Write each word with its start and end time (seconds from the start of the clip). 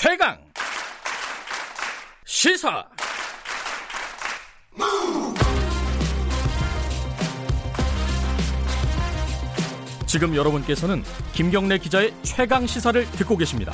최강 0.00 0.38
시사 2.24 2.86
지금 10.06 10.36
여러분께서는 10.36 11.02
김경래 11.32 11.78
기자의 11.78 12.14
최강 12.22 12.64
시사를 12.64 13.04
듣고 13.10 13.36
계십니다. 13.36 13.72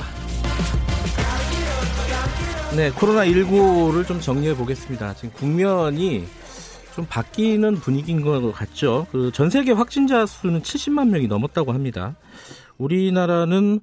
네, 2.75 2.89
코로나19를 2.93 4.07
좀 4.07 4.19
정리해 4.19 4.55
보겠습니다. 4.55 5.13
지금 5.13 5.29
국면이 5.31 6.25
좀 6.95 7.05
바뀌는 7.05 7.75
분위기인 7.75 8.23
것 8.23 8.51
같죠. 8.51 9.05
그 9.11 9.29
전 9.31 9.51
세계 9.51 9.73
확진자 9.73 10.25
수는 10.25 10.63
70만 10.63 11.09
명이 11.09 11.27
넘었다고 11.27 11.71
합니다. 11.71 12.15
우리나라는 12.79 13.79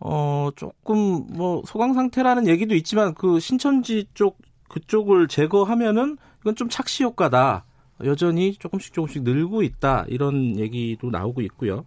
어 0.00 0.50
조금 0.56 1.26
뭐 1.28 1.62
소강 1.66 1.94
상태라는 1.94 2.46
얘기도 2.46 2.74
있지만 2.74 3.14
그 3.14 3.40
신천지 3.40 4.06
쪽 4.14 4.38
그쪽을 4.68 5.28
제거하면은 5.28 6.18
이건 6.40 6.54
좀 6.54 6.68
착시 6.68 7.02
효과다. 7.04 7.64
여전히 8.04 8.54
조금씩 8.54 8.92
조금씩 8.92 9.22
늘고 9.24 9.62
있다. 9.62 10.04
이런 10.08 10.58
얘기도 10.58 11.10
나오고 11.10 11.40
있고요. 11.42 11.84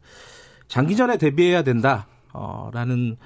장기전에 0.67 1.17
대비해야 1.17 1.63
된다. 1.63 2.07
어, 2.33 2.69
라는 2.73 3.17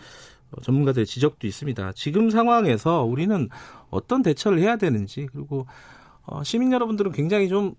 전문가들의 0.61 1.05
지적도 1.05 1.47
있습니다. 1.47 1.93
지금 1.93 2.29
상황에서 2.29 3.03
우리는 3.03 3.49
어떤 3.89 4.21
대처를 4.21 4.59
해야 4.59 4.77
되는지 4.77 5.27
그리고 5.31 5.65
어, 6.25 6.43
시민 6.43 6.71
여러분들은 6.71 7.11
굉장히 7.11 7.49
좀 7.49 7.75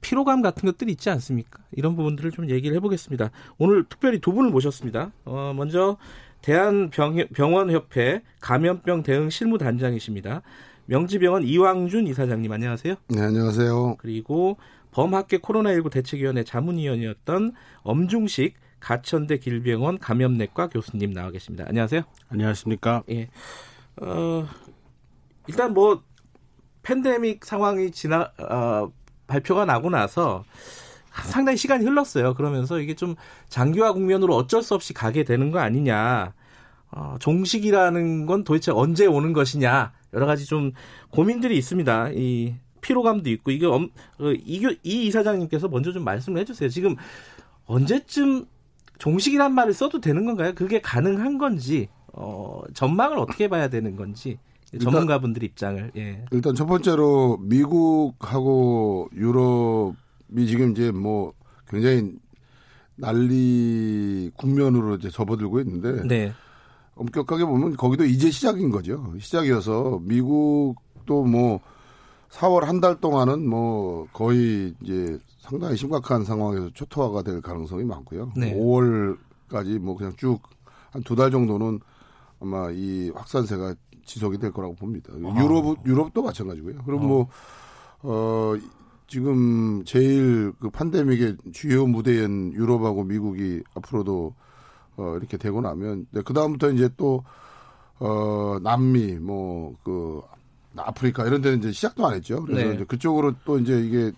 피로감 0.00 0.42
같은 0.42 0.66
것들이 0.66 0.92
있지 0.92 1.10
않습니까? 1.10 1.60
이런 1.72 1.96
부분들을 1.96 2.30
좀 2.30 2.50
얘기를 2.50 2.76
해보겠습니다. 2.76 3.30
오늘 3.58 3.84
특별히 3.84 4.20
두 4.20 4.32
분을 4.32 4.50
모셨습니다. 4.50 5.12
어, 5.24 5.52
먼저 5.56 5.96
대한병원협회 6.42 8.22
감염병 8.40 9.02
대응 9.02 9.30
실무단장이십니다. 9.30 10.42
명지병원 10.86 11.42
이왕준 11.42 12.06
이사장님 12.06 12.50
안녕하세요. 12.50 12.94
네, 13.08 13.20
안녕하세요. 13.20 13.96
그리고 13.98 14.56
범학계 14.90 15.38
코로나19 15.38 15.90
대책위원회 15.90 16.44
자문위원이었던 16.44 17.52
엄중식 17.82 18.54
가천대 18.80 19.38
길병원 19.38 19.98
감염내과 19.98 20.68
교수님 20.68 21.12
나와 21.12 21.30
계십니다. 21.30 21.64
안녕하세요. 21.68 22.02
안녕하십니까? 22.28 23.02
예. 23.10 23.28
어, 24.00 24.46
일단 25.46 25.74
뭐 25.74 26.02
팬데믹 26.82 27.44
상황이 27.44 27.90
지나 27.90 28.32
어, 28.38 28.90
발표가 29.26 29.64
나고 29.64 29.90
나서 29.90 30.44
상당히 31.22 31.56
시간이 31.56 31.84
흘렀어요. 31.84 32.34
그러면서 32.34 32.80
이게 32.80 32.94
좀 32.94 33.14
장기화 33.48 33.92
국면으로 33.92 34.34
어쩔 34.34 34.62
수 34.62 34.74
없이 34.74 34.92
가게 34.92 35.24
되는 35.24 35.50
거 35.50 35.58
아니냐. 35.58 36.32
어, 36.90 37.16
종식이라는 37.20 38.26
건 38.26 38.44
도대체 38.44 38.72
언제 38.72 39.06
오는 39.06 39.32
것이냐. 39.32 39.92
여러 40.14 40.26
가지 40.26 40.46
좀 40.46 40.72
고민들이 41.10 41.56
있습니다. 41.58 42.10
이 42.14 42.54
피로감도 42.80 43.28
있고 43.30 43.50
이게 43.50 43.66
엄, 43.66 43.90
어, 44.18 44.32
이, 44.32 44.64
이 44.82 45.06
이사장님께서 45.06 45.68
먼저 45.68 45.92
좀 45.92 46.04
말씀을 46.04 46.40
해주세요. 46.40 46.68
지금 46.70 46.96
언제쯤 47.66 48.46
종식이란 48.98 49.54
말을 49.54 49.74
써도 49.74 50.00
되는 50.00 50.24
건가요? 50.24 50.52
그게 50.54 50.80
가능한 50.80 51.38
건지 51.38 51.88
어, 52.12 52.62
전망을 52.74 53.18
어떻게 53.18 53.48
봐야 53.48 53.68
되는 53.68 53.94
건지 53.96 54.38
전문가분들 54.80 55.42
입장을 55.44 55.92
예. 55.96 56.24
일단 56.30 56.54
첫 56.54 56.66
번째로 56.66 57.38
미국하고 57.40 59.08
유럽이 59.14 59.94
지금 60.46 60.72
이제 60.72 60.90
뭐 60.90 61.32
굉장히 61.68 62.14
난리 62.96 64.30
국면으로 64.36 64.96
이제 64.96 65.08
접어들고 65.10 65.60
있는데 65.60 66.02
네. 66.06 66.32
엄격하게 66.96 67.44
보면 67.44 67.76
거기도 67.76 68.04
이제 68.04 68.30
시작인 68.30 68.70
거죠. 68.70 69.12
시작이어서 69.18 70.00
미국도 70.02 71.24
뭐 71.24 71.60
4월 72.30 72.62
한 72.64 72.80
달 72.80 73.00
동안은 73.00 73.48
뭐 73.48 74.06
거의 74.12 74.74
이제 74.82 75.18
상당히 75.38 75.76
심각한 75.76 76.24
상황에서 76.24 76.70
초토화가 76.70 77.22
될 77.22 77.40
가능성이 77.40 77.84
많고요. 77.84 78.32
네. 78.36 78.52
5월까지 78.54 79.78
뭐 79.78 79.96
그냥 79.96 80.12
쭉 80.16 80.40
한 80.92 81.02
두 81.04 81.14
달 81.14 81.30
정도는 81.30 81.80
아마 82.40 82.70
이 82.72 83.10
확산세가 83.14 83.74
지속이 84.06 84.38
될 84.38 84.50
거라고 84.52 84.74
봅니다. 84.74 85.12
아. 85.14 85.42
유럽 85.42 85.76
유럽도 85.86 86.22
마찬가지고요. 86.22 86.82
그럼 86.84 87.06
뭐 87.06 87.28
어, 88.00 88.54
지금 89.08 89.82
제일 89.84 90.52
그 90.60 90.68
팬데믹의 90.70 91.38
주요 91.52 91.86
무대인 91.86 92.52
유럽하고 92.52 93.04
미국이 93.04 93.62
앞으로도 93.74 94.34
어, 94.98 95.16
이렇게 95.16 95.36
되고 95.38 95.60
나면 95.60 96.06
네, 96.10 96.20
그 96.22 96.34
다음부터 96.34 96.70
이제 96.70 96.90
또 96.96 97.24
어, 97.98 98.58
남미 98.62 99.14
뭐그 99.14 100.20
아프리카 100.76 101.26
이런 101.26 101.40
데는 101.40 101.58
이제 101.58 101.72
시작도 101.72 102.06
안 102.06 102.14
했죠. 102.14 102.44
그래서 102.44 102.68
네. 102.68 102.74
이제 102.74 102.84
그쪽으로 102.84 103.34
또 103.44 103.58
이제 103.58 103.80
이게 103.80 104.12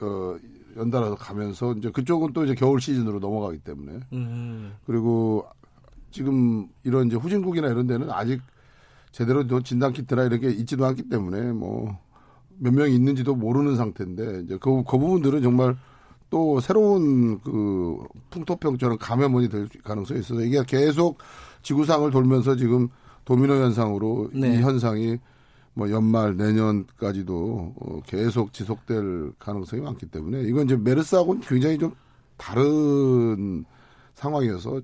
어, 0.00 0.36
연달아서 0.76 1.14
가면서 1.14 1.72
이제 1.72 1.90
그쪽은 1.90 2.34
또 2.34 2.44
이제 2.44 2.54
겨울 2.54 2.80
시즌으로 2.80 3.20
넘어가기 3.20 3.58
때문에 3.60 4.00
음, 4.12 4.74
그리고 4.86 5.46
지금 6.10 6.68
이런 6.84 7.06
이제 7.06 7.16
후진국이나 7.16 7.68
이런 7.68 7.86
데는 7.86 8.10
아직 8.10 8.42
제대로 9.10 9.46
또 9.46 9.62
진단 9.62 9.92
키트나 9.92 10.24
이런 10.24 10.40
게 10.40 10.50
있지도 10.50 10.84
않기 10.84 11.08
때문에 11.08 11.52
뭐 11.52 11.98
몇 12.58 12.72
명이 12.72 12.94
있는지도 12.94 13.34
모르는 13.34 13.76
상태인데 13.76 14.42
이제 14.44 14.58
그, 14.60 14.82
그 14.84 14.98
부분들은 14.98 15.42
정말 15.42 15.76
또 16.30 16.60
새로운 16.60 17.40
그 17.40 17.98
풍토병처럼 18.30 18.98
감염원이 18.98 19.48
될 19.48 19.68
가능성이 19.82 20.20
있어서 20.20 20.40
이게 20.42 20.62
계속 20.66 21.18
지구상을 21.62 22.10
돌면서 22.10 22.56
지금 22.56 22.88
도미노 23.24 23.54
현상으로 23.54 24.30
네. 24.32 24.54
이 24.54 24.60
현상이 24.60 25.18
뭐 25.74 25.90
연말 25.90 26.36
내년까지도 26.36 27.74
어, 27.76 28.00
계속 28.06 28.52
지속될 28.52 29.32
가능성이 29.38 29.82
많기 29.82 30.06
때문에 30.06 30.42
이건 30.42 30.66
이제 30.66 30.76
메르스하고는 30.76 31.40
굉장히 31.42 31.78
좀 31.78 31.92
다른 32.36 33.64
상황이어서 34.14 34.80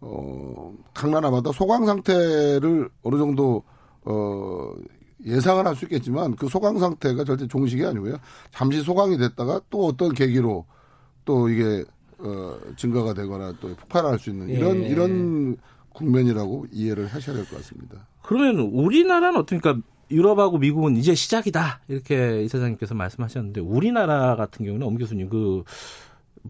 어, 0.00 0.74
각 0.94 1.10
나라마다 1.10 1.52
소강 1.52 1.86
상태를 1.86 2.88
어느 3.02 3.18
정도 3.18 3.62
어, 4.04 4.72
예상을 5.24 5.66
할 5.66 5.74
수 5.74 5.84
있겠지만 5.86 6.36
그 6.36 6.48
소강 6.48 6.78
상태가 6.78 7.24
절대 7.24 7.46
종식이 7.48 7.84
아니고요. 7.84 8.16
잠시 8.52 8.82
소강이 8.82 9.18
됐다가 9.18 9.60
또 9.70 9.86
어떤 9.86 10.12
계기로 10.14 10.64
또 11.24 11.48
이게 11.48 11.84
어, 12.18 12.56
증가가 12.76 13.14
되거나 13.14 13.52
또 13.60 13.74
폭발할 13.76 14.18
수 14.18 14.30
있는 14.30 14.48
이런 14.48 14.82
예. 14.82 14.88
이런 14.88 15.56
국면이라고 15.90 16.66
이해를 16.72 17.06
하셔야 17.06 17.36
될 17.36 17.44
것 17.46 17.56
같습니다. 17.56 18.06
그러면 18.22 18.60
우리나라는 18.72 19.38
어떻습니까? 19.40 19.76
유럽하고 20.10 20.56
미국은 20.58 20.96
이제 20.96 21.14
시작이다 21.14 21.80
이렇게 21.88 22.42
이사장님께서 22.44 22.94
말씀하셨는데 22.94 23.60
우리나라 23.60 24.36
같은 24.36 24.64
경우는 24.64 24.86
엄 24.86 24.96
교수님 24.96 25.28
그 25.28 25.64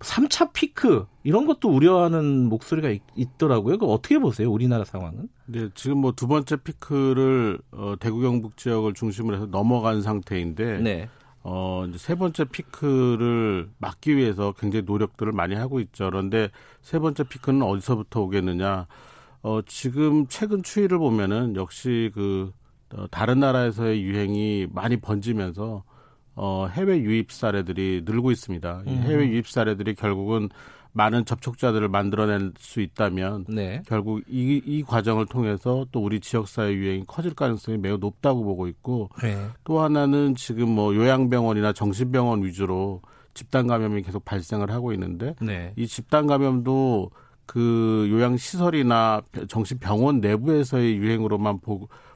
3차 0.00 0.52
피크 0.52 1.06
이런 1.24 1.46
것도 1.46 1.68
우려하는 1.68 2.48
목소리가 2.48 2.90
있, 3.16 3.38
더라고요그 3.38 3.86
어떻게 3.86 4.18
보세요? 4.18 4.50
우리나라 4.50 4.84
상황은? 4.84 5.28
네, 5.46 5.68
지금 5.74 5.98
뭐 5.98 6.12
두 6.12 6.26
번째 6.26 6.56
피크를 6.56 7.58
어, 7.72 7.94
대구 8.00 8.20
경북 8.20 8.56
지역을 8.56 8.94
중심으로 8.94 9.36
해서 9.36 9.46
넘어간 9.46 10.02
상태인데 10.02 10.78
네. 10.80 11.08
어, 11.42 11.84
이제 11.88 11.98
세 11.98 12.14
번째 12.14 12.44
피크를 12.44 13.70
막기 13.78 14.16
위해서 14.16 14.52
굉장히 14.58 14.84
노력들을 14.84 15.32
많이 15.32 15.54
하고 15.54 15.80
있죠. 15.80 16.06
그런데 16.10 16.50
세 16.82 16.98
번째 16.98 17.24
피크는 17.24 17.62
어디서부터 17.62 18.20
오겠느냐? 18.22 18.86
어, 19.42 19.60
지금 19.66 20.26
최근 20.28 20.62
추이를 20.62 20.98
보면은 20.98 21.56
역시 21.56 22.10
그 22.14 22.52
어, 22.94 23.06
다른 23.10 23.40
나라에서의 23.40 24.02
유행이 24.02 24.68
많이 24.72 24.96
번지면서 24.96 25.84
어, 26.40 26.68
해외 26.72 27.00
유입 27.00 27.32
사례들이 27.32 28.02
늘고 28.04 28.30
있습니다. 28.30 28.82
이 28.86 28.90
해외 28.90 29.28
유입 29.28 29.48
사례들이 29.48 29.94
결국은 29.96 30.48
많은 30.92 31.24
접촉자들을 31.24 31.88
만들어낼 31.88 32.52
수 32.58 32.80
있다면 32.80 33.46
네. 33.48 33.82
결국 33.86 34.22
이, 34.28 34.62
이 34.64 34.82
과정을 34.82 35.26
통해서 35.26 35.84
또 35.92 36.00
우리 36.02 36.20
지역사회 36.20 36.72
유행이 36.72 37.04
커질 37.06 37.34
가능성이 37.34 37.76
매우 37.76 37.98
높다고 37.98 38.44
보고 38.44 38.68
있고 38.68 39.10
네. 39.20 39.36
또 39.64 39.80
하나는 39.80 40.34
지금 40.36 40.68
뭐 40.68 40.94
요양병원이나 40.94 41.72
정신병원 41.72 42.44
위주로 42.44 43.02
집단 43.34 43.66
감염이 43.66 44.02
계속 44.02 44.24
발생을 44.24 44.70
하고 44.70 44.92
있는데 44.92 45.34
네. 45.40 45.72
이 45.76 45.86
집단 45.86 46.26
감염도 46.26 47.10
그 47.46 48.06
요양 48.10 48.36
시설이나 48.36 49.22
정신병원 49.48 50.20
내부에서의 50.20 50.96
유행으로만 50.96 51.60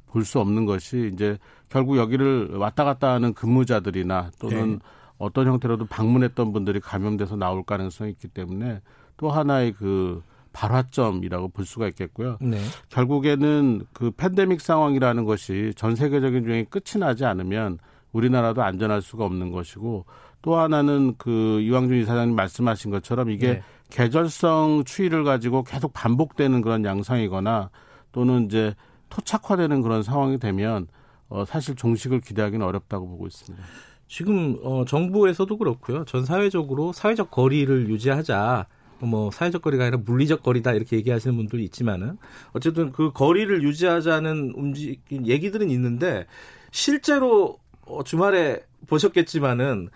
볼수 0.07 0.41
없는 0.41 0.67
것이 0.67 1.11
이제 1.13 1.39
결국 1.73 1.97
여기를 1.97 2.51
왔다 2.57 2.85
갔다 2.85 3.15
하는 3.15 3.33
근무자들이나 3.33 4.31
또는 4.39 4.73
네. 4.73 4.79
어떤 5.17 5.47
형태로도 5.47 5.87
방문했던 5.87 6.53
분들이 6.53 6.81
감염돼서 6.81 7.37
나올 7.37 7.65
가능성이 7.65 8.11
있기 8.11 8.29
때문에 8.29 8.83
또 9.17 9.31
하나의 9.31 9.73
그 9.73 10.23
발화점이라고 10.53 11.49
볼 11.49 11.65
수가 11.65 11.89
있겠고요. 11.89 12.37
네. 12.43 12.59
결국에는 12.91 13.87
그 13.95 14.11
팬데믹 14.11 14.61
상황이라는 14.61 15.25
것이 15.25 15.73
전 15.75 15.97
세계적인 15.97 16.45
유행이 16.45 16.67
끝이 16.67 17.01
나지 17.01 17.25
않으면 17.25 17.79
우리나라도 18.13 18.63
안전할 18.63 19.01
수가 19.01 19.25
없는 19.25 19.51
것이고 19.51 20.05
또 20.43 20.57
하나는 20.57 21.15
그 21.17 21.61
이왕준 21.63 21.97
이사장님 22.03 22.37
말씀하신 22.37 22.91
것처럼 22.91 23.31
이게 23.31 23.55
네. 23.55 23.63
계절성 23.89 24.83
추이를 24.85 25.25
가지고 25.25 25.63
계속 25.63 25.95
반복되는 25.95 26.61
그런 26.61 26.85
양상이거나 26.85 27.71
또는 28.13 28.45
이제 28.45 28.75
토착화되는 29.09 29.81
그런 29.81 30.03
상황이 30.03 30.39
되면 30.39 30.87
어, 31.33 31.45
사실 31.47 31.75
종식을 31.75 32.21
기대하기는 32.21 32.65
어렵다고 32.65 33.09
보고 33.09 33.27
있습니다. 33.27 33.65
지금 34.07 34.59
어, 34.63 34.85
정부에서도 34.85 35.57
그렇고요. 35.57 36.05
전 36.05 36.27
사회적으로 36.27 36.93
사회적 36.93 37.31
거리를 37.31 37.89
유지하자. 37.89 38.67
뭐 39.01 39.33
사회적 39.33 39.63
거리가 39.63 39.85
아니라 39.85 39.99
물리적 40.05 40.45
거리다 40.45 40.75
이렇게 40.75 40.97
얘기하시는 40.97 41.35
분들도 41.35 41.65
있지만은 41.65 42.19
어쨌든 42.53 42.93
그 42.93 43.11
거리를 43.11 43.63
유지하자는 43.65 44.53
움직 44.55 45.01
얘기들은 45.11 45.71
있는데 45.71 46.27
실제로 46.71 47.59
어, 47.87 48.05
주말에 48.05 48.61
보셨겠지만은 48.87 49.89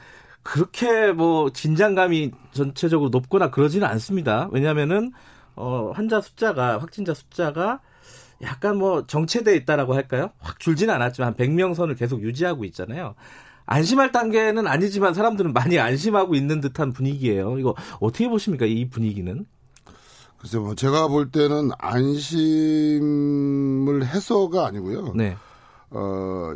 그렇게 0.42 1.12
뭐 1.12 1.50
긴장감이 1.54 2.30
전체적으로 2.52 3.10
높거나 3.10 3.50
그러지는 3.50 3.86
않습니다. 3.86 4.48
왜냐하면은 4.50 5.12
어, 5.54 5.92
환자 5.94 6.20
숫자가 6.20 6.78
확진자 6.78 7.14
숫자가 7.14 7.80
약간 8.42 8.76
뭐 8.76 9.06
정체돼 9.06 9.56
있다라고 9.56 9.94
할까요? 9.94 10.30
확 10.38 10.60
줄지는 10.60 10.92
않았지만 10.94 11.28
한 11.28 11.34
100명 11.36 11.74
선을 11.74 11.94
계속 11.94 12.22
유지하고 12.22 12.64
있잖아요. 12.66 13.14
안심할 13.66 14.12
단계는 14.12 14.66
아니지만 14.66 15.14
사람들은 15.14 15.52
많이 15.52 15.78
안심하고 15.78 16.34
있는 16.34 16.60
듯한 16.60 16.92
분위기예요. 16.92 17.58
이거 17.58 17.74
어떻게 18.00 18.28
보십니까? 18.28 18.64
이 18.66 18.88
분위기는? 18.88 19.44
글쎄 20.38 20.58
뭐 20.58 20.74
제가 20.74 21.08
볼 21.08 21.30
때는 21.30 21.70
안심을 21.78 22.96
해서가 24.06 24.66
아니고요. 24.66 25.14
네. 25.14 25.36
어 25.90 26.52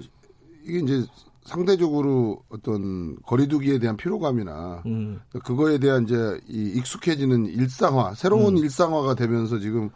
이게 0.65 0.79
이제 0.79 1.05
상대적으로 1.45 2.45
어떤 2.49 3.17
거리두기에 3.23 3.79
대한 3.81 3.97
피로감이나 3.97 4.83
음. 4.87 5.21
그거에 5.45 5.79
대한 5.79 6.05
이제 6.05 6.41
이 6.47 6.75
익숙해지는 6.77 7.47
일상화, 7.47 8.15
새로운 8.15 8.57
음. 8.57 8.63
일상화가 8.63 9.15
되면서 9.17 9.59
지금 9.59 9.91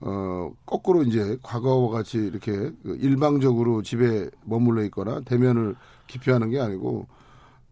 어, 0.00 0.52
거꾸로 0.66 1.02
이제 1.02 1.38
과거와 1.42 1.90
같이 1.90 2.18
이렇게 2.18 2.52
그 2.52 2.98
일방적으로 3.00 3.82
집에 3.82 4.28
머물러 4.44 4.82
있거나 4.84 5.20
대면을 5.20 5.74
기피하는 6.06 6.50
게 6.50 6.60
아니고 6.60 7.06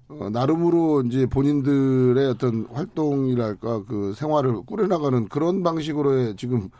어, 0.09 0.31
나름으로 0.31 1.03
이제 1.03 1.27
본인들의 1.27 2.27
어떤 2.29 2.67
활동이랄까 2.73 3.85
그 3.85 4.15
생활을 4.15 4.63
꾸려나가는 4.63 5.29
그런 5.29 5.63
방식으로의 5.63 6.37
지금 6.37 6.71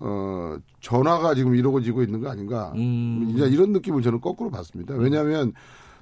어, 0.00 0.56
전화가 0.80 1.34
지금 1.34 1.54
이루어지고 1.54 2.02
있는 2.02 2.20
거 2.20 2.30
아닌가. 2.30 2.72
음. 2.74 3.32
이제 3.34 3.46
이런 3.46 3.72
느낌을 3.72 4.02
저는 4.02 4.20
거꾸로 4.20 4.50
봤습니다. 4.50 4.94
왜냐하면 4.94 5.52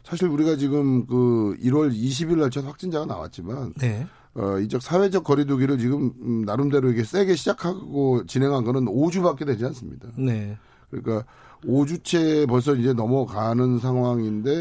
사실 0.04 0.28
우리가 0.28 0.56
지금 0.56 1.04
그 1.06 1.56
1월 1.60 1.92
20일 1.92 2.38
날첫 2.38 2.64
확진자가 2.64 3.06
나왔지만 3.06 3.74
네. 3.78 4.06
어, 4.38 4.60
이적 4.60 4.80
사회적 4.82 5.24
거리두기를 5.24 5.78
지금 5.78 6.12
음, 6.22 6.44
나름대로 6.44 6.90
이게 6.90 7.02
세게 7.02 7.34
시작하고 7.34 8.24
진행한 8.26 8.62
거는 8.62 8.84
5주밖에 8.84 9.44
되지 9.44 9.64
않습니다. 9.66 10.08
네. 10.16 10.56
그러니까 10.90 11.24
5주째 11.64 12.48
벌써 12.48 12.76
이제 12.76 12.92
넘어가는 12.92 13.80
상황인데 13.80 14.60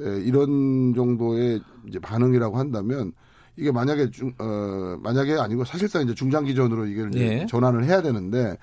에, 0.00 0.20
이런 0.24 0.94
정도의 0.94 1.60
이제 1.86 2.00
반응이라고 2.00 2.58
한다면 2.58 3.12
이게 3.56 3.70
만약에 3.70 4.10
중, 4.10 4.34
어, 4.38 4.98
만약에 5.00 5.34
아니고 5.34 5.64
사실상 5.64 6.02
이제 6.02 6.12
중장기전으로 6.12 6.86
이게 6.86 7.04
네. 7.04 7.46
전환을 7.46 7.84
해야 7.84 8.02
되는데 8.02 8.58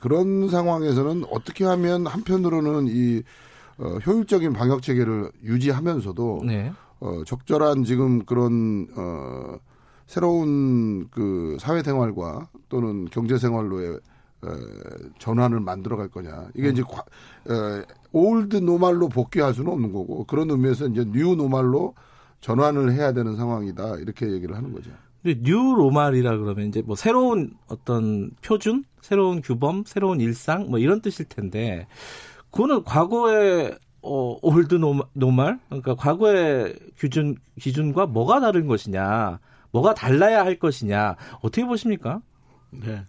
그런 0.00 0.50
상황에서는 0.50 1.24
어떻게 1.30 1.64
하면 1.64 2.06
한편으로는 2.06 2.88
이 2.88 3.22
어, 3.78 3.96
효율적인 4.06 4.52
방역 4.52 4.82
체계를 4.82 5.32
유지하면서도 5.42 6.42
네. 6.44 6.70
어, 7.00 7.24
적절한 7.24 7.84
지금 7.84 8.22
그런 8.26 8.86
어, 8.96 9.56
새로운 10.06 11.08
그 11.10 11.56
사회생활과 11.60 12.48
또는 12.68 13.06
경제생활로의 13.06 13.98
어, 14.42 14.48
전환을 15.18 15.60
만들어갈 15.60 16.08
거냐. 16.08 16.48
이게 16.54 16.68
음. 16.68 16.72
이제 16.72 16.82
과, 16.82 17.00
어, 17.00 17.82
old 18.12 18.56
normal로 18.56 19.08
복귀할 19.08 19.54
수는 19.54 19.72
없는 19.72 19.92
거고 19.92 20.24
그런 20.24 20.50
의미에서 20.50 20.88
이제 20.88 21.04
new 21.06 21.34
normal로 21.34 21.94
전환을 22.40 22.92
해야 22.92 23.12
되는 23.12 23.36
상황이다 23.36 23.96
이렇게 23.96 24.30
얘기를 24.30 24.54
하는 24.54 24.72
거죠. 24.72 24.90
근데 25.22 25.40
new 25.42 25.56
normal이라 25.56 26.36
그러면 26.36 26.68
이제 26.68 26.82
뭐 26.82 26.94
새로운 26.94 27.54
어떤 27.68 28.30
표준, 28.42 28.84
새로운 29.00 29.40
규범, 29.40 29.84
새로운 29.86 30.20
일상 30.20 30.68
뭐 30.68 30.78
이런 30.78 31.00
뜻일 31.00 31.24
텐데 31.24 31.86
그거는 32.50 32.84
과거에 32.84 33.74
어, 34.02 34.38
old 34.42 34.74
normal 35.14 35.58
그러니까 35.68 35.94
과거의 35.94 36.74
기준 36.98 37.36
기준과 37.58 38.06
뭐가 38.06 38.40
다른 38.40 38.66
것이냐. 38.66 39.38
뭐가 39.74 39.92
달라야 39.92 40.44
할 40.44 40.56
것이냐 40.56 41.16
어떻게 41.42 41.66
보십니까? 41.66 42.20
네. 42.70 43.04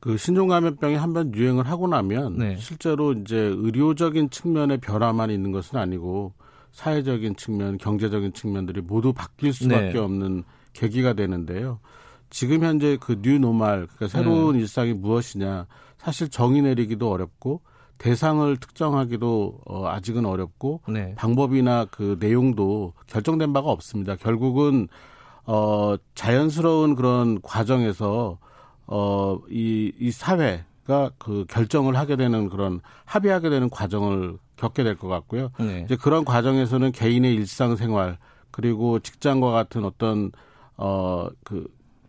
그 0.00 0.16
신종감염병이 0.16 0.94
한번 0.96 1.34
유행을 1.34 1.66
하고 1.66 1.88
나면 1.88 2.38
네. 2.38 2.56
실제로 2.56 3.12
이제 3.12 3.36
의료적인 3.36 4.30
측면의 4.30 4.78
변화만 4.78 5.30
있는 5.30 5.52
것은 5.52 5.78
아니고 5.78 6.32
사회적인 6.72 7.36
측면, 7.36 7.76
경제적인 7.76 8.32
측면들이 8.32 8.80
모두 8.80 9.12
바뀔 9.12 9.52
수밖에 9.52 9.92
네. 9.92 9.98
없는 9.98 10.44
계기가 10.72 11.12
되는데요. 11.12 11.80
지금 12.30 12.62
현재 12.62 12.96
그 12.98 13.18
new 13.20 13.40
normal, 13.40 13.86
그러니까 13.86 14.08
새로운 14.08 14.54
네. 14.54 14.60
일상이 14.60 14.94
무엇이냐 14.94 15.66
사실 15.98 16.30
정의 16.30 16.62
내리기도 16.62 17.10
어렵고 17.10 17.60
대상을 17.98 18.56
특정하기도 18.56 19.60
어, 19.66 19.86
아직은 19.88 20.24
어렵고 20.24 20.80
네. 20.88 21.14
방법이나 21.16 21.86
그 21.90 22.16
내용도 22.18 22.94
결정된 23.06 23.52
바가 23.52 23.68
없습니다. 23.68 24.16
결국은 24.16 24.88
어, 25.46 25.96
자연스러운 26.14 26.94
그런 26.94 27.40
과정에서 27.42 28.38
어, 28.86 29.38
이, 29.50 29.92
이 29.98 30.10
사회가 30.10 31.10
그 31.18 31.44
결정을 31.48 31.96
하게 31.96 32.16
되는 32.16 32.48
그런 32.48 32.80
합의하게 33.04 33.50
되는 33.50 33.70
과정을 33.70 34.38
겪게 34.56 34.84
될 34.84 34.96
것 34.96 35.08
같고요. 35.08 35.50
네. 35.58 35.82
이제 35.84 35.96
그런 35.96 36.24
과정에서는 36.24 36.92
개인의 36.92 37.34
일상생활 37.34 38.18
그리고 38.50 38.98
직장과 38.98 39.50
같은 39.50 39.84
어떤 39.84 40.32
어, 40.76 41.28
그 41.44 41.66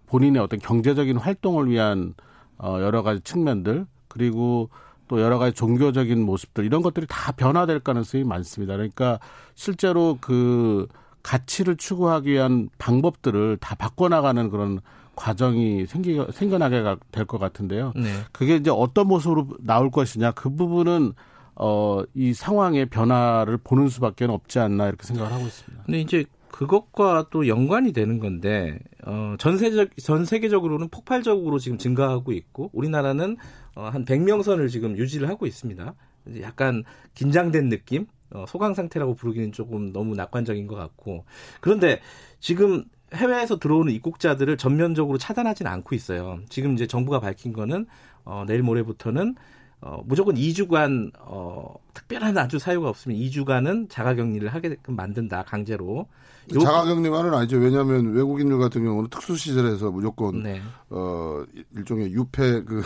본인의 0.08 0.42
어떤 0.42 0.60
경제적인 0.60 1.18
활동을 1.18 1.70
위한 1.70 2.14
어, 2.58 2.78
여러 2.82 3.04
가지 3.04 3.22
측면들 3.22 3.86
그리고 4.08 4.70
또 5.08 5.22
여러 5.22 5.38
가지 5.38 5.54
종교적인 5.56 6.22
모습들 6.22 6.66
이런 6.66 6.82
것들이 6.82 7.06
다 7.08 7.32
변화될 7.32 7.80
가능성이 7.82 8.24
많습니다. 8.24 8.74
그러니까 8.74 9.20
실제로 9.56 10.18
그 10.22 10.88
가치를 11.24 11.78
추구하기 11.78 12.30
위한 12.32 12.70
방법들을 12.78 13.58
다 13.58 13.76
바꿔나가는 13.76 14.50
그런 14.50 14.82
과정이 15.16 15.86
생기, 15.86 16.20
생겨나게 16.32 16.84
될 17.12 17.26
것 17.26 17.38
같은데요. 17.38 17.94
네. 17.96 18.10
그게 18.32 18.56
이제 18.56 18.70
어떤 18.72 19.08
모습으로 19.08 19.48
나올 19.60 19.92
것이냐 19.92 20.32
그 20.32 20.50
부분은 20.50 21.14
어, 21.56 22.02
이 22.14 22.34
상황의 22.34 22.88
변화를 22.88 23.58
보는 23.58 23.90
수밖에 23.90 24.26
없지 24.26 24.60
않나 24.60 24.88
이렇게 24.88 25.06
생각을 25.06 25.32
하고 25.32 25.44
있습니다. 25.46 25.84
근데 25.86 26.00
이제 26.00 26.26
그것과 26.50 27.28
또 27.30 27.48
연관이 27.48 27.94
되는 27.94 28.20
건데 28.20 28.80
어, 29.06 29.36
전 29.38 29.58
세적 29.58 29.98
전 29.98 30.26
세계적으로는 30.26 30.90
폭발적으로 30.90 31.60
지금 31.60 31.78
증가하고 31.78 32.32
있고 32.32 32.70
우리나라는 32.74 33.38
어, 33.76 33.90
한 33.92 34.06
100명 34.06 34.44
선을 34.44 34.70
지금 34.70 34.98
유지를 34.98 35.30
하고 35.30 35.46
있습니다. 35.46 35.94
약간 36.42 36.84
긴장된 37.16 37.70
느낌 37.70 38.08
어, 38.34 38.46
소강 38.48 38.74
상태라고 38.74 39.16
부르기는 39.16 39.52
조금 39.52 39.92
너무 39.92 40.16
낙관적인 40.16 40.68
것 40.68 40.76
같고 40.76 41.26
그런데 41.60 42.02
지금 42.40 42.86
해외에서 43.14 43.60
들어오는 43.60 43.92
입국자들을 43.94 44.58
전면적으로 44.58 45.18
차단하지는 45.18 45.70
않고 45.72 45.96
있어요. 45.96 46.40
지금 46.50 46.74
이제 46.74 46.88
정부가 46.88 47.20
밝힌 47.20 47.52
거는 47.54 47.86
어, 48.24 48.46
내일 48.48 48.64
모레부터는 48.64 49.36
어, 49.82 50.02
무조건 50.06 50.36
2주간 50.36 51.12
어, 51.20 51.74
특별한 51.94 52.38
아주 52.38 52.60
사유가 52.60 52.88
없으면 52.90 53.18
2주간은 53.18 53.90
자가격리를 53.90 54.48
하게끔 54.48 54.96
만든다 54.96 55.44
강제로. 55.44 56.06
자가격리만은 56.54 57.34
아니죠. 57.34 57.58
왜냐하면 57.58 58.14
외국인들 58.14 58.58
같은 58.60 58.84
경우는 58.84 59.10
특수 59.10 59.36
시설에서 59.36 59.90
무조건 59.92 60.44
네. 60.44 60.62
어, 60.90 61.44
일종의 61.76 62.14
유폐 62.14 62.64
그 62.64 62.82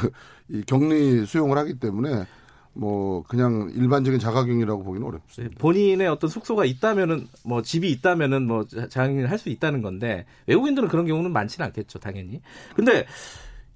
이 0.50 0.62
격리 0.66 1.26
수용을 1.26 1.58
하기 1.60 1.80
때문에 1.80 2.26
뭐 2.78 3.24
그냥 3.24 3.72
일반적인 3.74 4.20
자가격리라고 4.20 4.84
보기는 4.84 5.08
어렵습니다. 5.08 5.56
네, 5.56 5.60
본인의 5.60 6.08
어떤 6.08 6.30
숙소가 6.30 6.66
있다면은 6.66 7.28
뭐 7.46 7.62
집이 7.62 7.90
있다면은 7.90 8.46
뭐 8.48 8.66
자가격리를 8.66 9.32
할 9.32 9.40
수 9.40 9.50
있다는 9.50 9.82
건데 9.82 10.26
외국인들은 10.48 10.90
그런 10.90 11.06
경우는 11.06 11.32
많지는 11.32 11.66
않겠죠, 11.68 12.00
당연히. 12.00 12.42
근데 12.76 13.06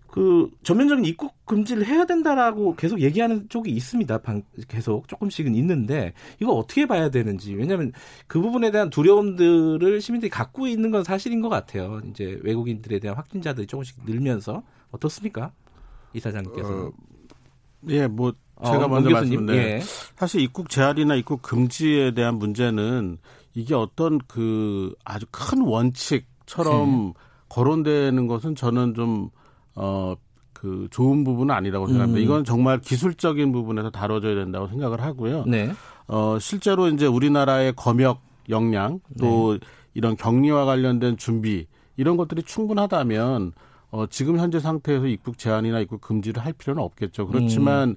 그 0.07 0.49
전면적인 0.63 1.05
입국 1.05 1.45
금지를 1.45 1.85
해야 1.85 2.05
된다라고 2.05 2.75
계속 2.75 2.99
얘기하는 2.99 3.47
쪽이 3.47 3.69
있습니다. 3.69 4.17
방, 4.23 4.41
계속 4.67 5.07
조금씩은 5.07 5.53
있는데 5.55 6.13
이거 6.41 6.53
어떻게 6.53 6.87
봐야 6.87 7.09
되는지 7.09 7.53
왜냐하면 7.53 7.91
그 8.25 8.41
부분에 8.41 8.71
대한 8.71 8.89
두려움들을 8.89 10.01
시민들이 10.01 10.29
갖고 10.29 10.67
있는 10.67 10.89
건 10.91 11.03
사실인 11.03 11.41
것 11.41 11.49
같아요. 11.49 12.01
이제 12.09 12.39
외국인들에 12.43 12.99
대한 12.99 13.15
확진자들이 13.17 13.67
조금씩 13.67 13.97
늘면서 14.05 14.63
어떻습니까, 14.91 15.51
이사장님께서? 16.13 16.87
어, 16.87 16.91
예, 17.89 18.07
뭐 18.07 18.33
제가 18.65 18.85
어, 18.85 18.87
먼저 18.87 19.09
말씀드린 19.09 19.61
예. 19.61 19.81
사실 20.15 20.41
입국 20.41 20.69
제한이나 20.69 21.15
입국 21.15 21.41
금지에 21.41 22.11
대한 22.11 22.35
문제는 22.35 23.17
이게 23.53 23.73
어떤 23.73 24.19
그 24.27 24.93
아주 25.05 25.25
큰 25.31 25.61
원칙처럼 25.61 27.07
네. 27.07 27.13
거론되는 27.47 28.27
것은 28.27 28.55
저는 28.55 28.93
좀 28.93 29.29
어, 29.75 30.15
그 30.53 30.87
좋은 30.91 31.23
부분은 31.23 31.55
아니라고 31.55 31.87
생각합니다. 31.87 32.19
음. 32.19 32.23
이건 32.23 32.43
정말 32.43 32.79
기술적인 32.79 33.51
부분에서 33.53 33.91
다뤄져야 33.91 34.35
된다고 34.35 34.67
생각을 34.67 35.01
하고요. 35.01 35.45
네. 35.45 35.71
어, 36.07 36.37
실제로 36.39 36.87
이제 36.89 37.05
우리나라의 37.05 37.73
검역 37.75 38.21
역량 38.49 38.99
또 39.19 39.53
네. 39.53 39.59
이런 39.93 40.17
격리와 40.17 40.65
관련된 40.65 41.17
준비 41.17 41.67
이런 41.95 42.17
것들이 42.17 42.43
충분하다면 42.43 43.53
어, 43.91 44.05
지금 44.07 44.37
현재 44.37 44.59
상태에서 44.59 45.07
입국 45.07 45.37
제한이나 45.37 45.79
입국 45.79 46.01
금지를 46.01 46.43
할 46.43 46.53
필요는 46.53 46.81
없겠죠. 46.83 47.27
그렇지만 47.27 47.95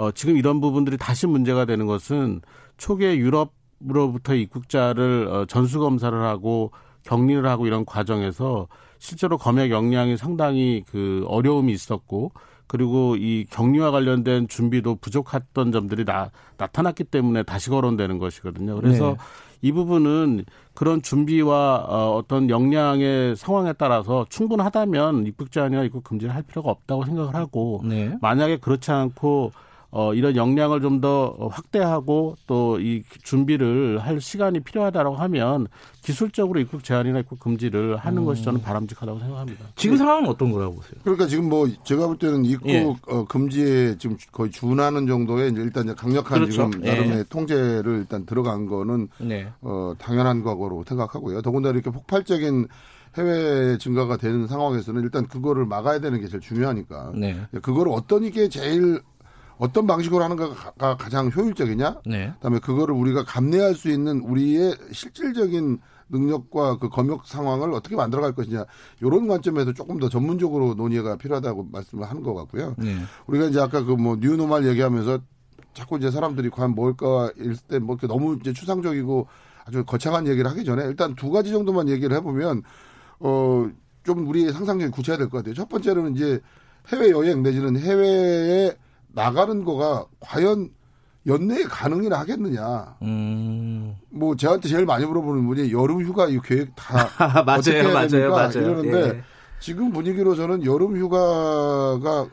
어, 0.00 0.10
지금 0.12 0.38
이런 0.38 0.62
부분들이 0.62 0.96
다시 0.96 1.26
문제가 1.26 1.66
되는 1.66 1.84
것은 1.84 2.40
초기에 2.78 3.18
유럽으로부터 3.18 4.34
입국자를 4.34 5.28
어, 5.30 5.44
전수 5.44 5.78
검사를 5.78 6.18
하고 6.18 6.70
격리를 7.02 7.46
하고 7.46 7.66
이런 7.66 7.84
과정에서 7.84 8.66
실제로 8.98 9.36
검역 9.36 9.68
역량이 9.68 10.16
상당히 10.16 10.82
그 10.90 11.26
어려움이 11.28 11.70
있었고 11.72 12.32
그리고 12.66 13.16
이 13.16 13.44
격리와 13.50 13.90
관련된 13.90 14.48
준비도 14.48 14.96
부족했던 14.96 15.70
점들이 15.70 16.06
나, 16.06 16.30
나타났기 16.56 17.04
때문에 17.04 17.42
다시 17.42 17.68
거론되는 17.68 18.18
것이거든요. 18.18 18.76
그래서 18.76 19.10
네. 19.10 19.16
이 19.60 19.72
부분은 19.72 20.46
그런 20.72 21.02
준비와 21.02 21.84
어, 21.86 22.14
어떤 22.16 22.48
역량의 22.48 23.36
상황에 23.36 23.74
따라서 23.74 24.24
충분하다면 24.30 25.26
입국 25.26 25.52
제한이나 25.52 25.82
입국 25.82 26.04
금지를 26.04 26.34
할 26.34 26.42
필요가 26.42 26.70
없다고 26.70 27.04
생각을 27.04 27.34
하고 27.34 27.82
네. 27.84 28.16
만약에 28.22 28.56
그렇지 28.56 28.90
않고 28.90 29.52
어, 29.92 30.14
이런 30.14 30.36
역량을 30.36 30.80
좀 30.80 31.00
더 31.00 31.34
확대하고 31.50 32.36
또 32.46 32.78
이 32.80 33.02
준비를 33.22 33.98
할 33.98 34.20
시간이 34.20 34.60
필요하다라고 34.60 35.16
하면 35.16 35.66
기술적으로 36.02 36.60
입국 36.60 36.84
제한이나 36.84 37.20
입국 37.20 37.40
금지를 37.40 37.96
하는 37.96 38.24
것이 38.24 38.42
저는 38.44 38.60
바람직하다고 38.62 39.18
생각합니다. 39.18 39.66
지금 39.76 39.96
상황은 39.96 40.28
어떤 40.28 40.50
거라고 40.52 40.76
보세요? 40.76 41.00
그러니까 41.02 41.26
지금 41.26 41.48
뭐 41.48 41.66
제가 41.84 42.06
볼 42.06 42.18
때는 42.18 42.44
입국 42.44 42.68
예. 42.68 42.86
어, 43.08 43.24
금지에 43.24 43.96
지금 43.98 44.16
거의 44.32 44.50
준하는 44.50 45.06
정도의 45.06 45.52
이제 45.52 45.62
일단 45.62 45.84
이제 45.84 45.94
강력한 45.94 46.40
그렇죠. 46.40 46.70
지금 46.70 46.84
예. 46.84 46.90
나름의 46.94 47.24
통제를 47.30 47.98
일단 47.98 48.24
들어간 48.26 48.66
거는 48.66 49.08
네. 49.18 49.48
어, 49.62 49.94
당연한 49.98 50.42
거로 50.42 50.84
생각하고요. 50.86 51.42
더군다나 51.42 51.74
이렇게 51.74 51.90
폭발적인 51.90 52.66
해외 53.16 53.76
증가가 53.78 54.16
되는 54.16 54.46
상황에서는 54.46 55.02
일단 55.02 55.26
그거를 55.26 55.66
막아야 55.66 55.98
되는 55.98 56.20
게 56.20 56.28
제일 56.28 56.40
중요하니까. 56.40 57.12
네. 57.16 57.40
그거를 57.62 57.90
어떤 57.92 58.22
이게 58.24 58.48
제일 58.48 59.00
어떤 59.60 59.86
방식으로 59.86 60.24
하는 60.24 60.36
가가 60.36 60.96
가장 60.96 61.30
효율적이냐? 61.30 62.00
네. 62.06 62.32
그다음에 62.36 62.58
그거를 62.60 62.94
우리가 62.94 63.24
감내할 63.24 63.74
수 63.74 63.90
있는 63.90 64.20
우리의 64.20 64.74
실질적인 64.90 65.78
능력과 66.08 66.78
그 66.78 66.88
검역 66.88 67.26
상황을 67.26 67.72
어떻게 67.72 67.94
만들어갈 67.94 68.32
것이냐 68.34 68.64
이런 69.00 69.28
관점에서 69.28 69.74
조금 69.74 69.98
더 69.98 70.08
전문적으로 70.08 70.74
논의가 70.74 71.16
필요하다고 71.16 71.68
말씀을 71.70 72.08
하는 72.08 72.22
것 72.22 72.34
같고요. 72.34 72.74
네. 72.78 72.96
우리가 73.26 73.46
이제 73.46 73.60
아까 73.60 73.84
그 73.84 73.94
뭐 73.94 74.16
뉴노말 74.18 74.66
얘기하면서 74.66 75.20
자꾸 75.74 75.98
이제 75.98 76.10
사람들이 76.10 76.48
과연 76.48 76.74
뭘까 76.74 77.30
이럴 77.36 77.54
때뭐 77.56 77.98
너무 78.08 78.38
이제 78.40 78.52
추상적이고 78.54 79.28
아주 79.66 79.84
거창한 79.84 80.26
얘기를 80.26 80.50
하기 80.50 80.64
전에 80.64 80.84
일단 80.84 81.14
두 81.14 81.30
가지 81.30 81.50
정도만 81.50 81.90
얘기를 81.90 82.16
해보면 82.16 82.62
어좀 83.18 84.26
우리 84.26 84.50
상상력이 84.50 84.90
굳혀야 84.90 85.18
될것 85.18 85.40
같아요. 85.40 85.54
첫 85.54 85.68
번째로는 85.68 86.16
이제 86.16 86.40
해외 86.88 87.10
여행 87.10 87.42
내지는 87.42 87.78
해외에 87.78 88.74
나가는 89.12 89.64
거가 89.64 90.06
과연 90.20 90.70
연내에 91.26 91.64
가능이나 91.64 92.18
하겠느냐. 92.20 92.96
음. 93.02 93.96
뭐 94.10 94.34
저한테 94.36 94.68
제일 94.68 94.86
많이 94.86 95.04
물어보는 95.04 95.46
분이 95.46 95.72
여름 95.72 96.02
휴가 96.02 96.26
이 96.26 96.38
계획 96.42 96.74
다 96.74 97.08
맞아요, 97.44 97.58
어떻게 97.58 97.82
해야 97.82 97.92
맞아요? 97.92 98.30
맞아요. 98.30 98.50
이러는데 98.54 99.08
예. 99.08 99.22
지금 99.58 99.92
분위기로서는 99.92 100.64
여름 100.64 100.96
휴가가 100.96 102.26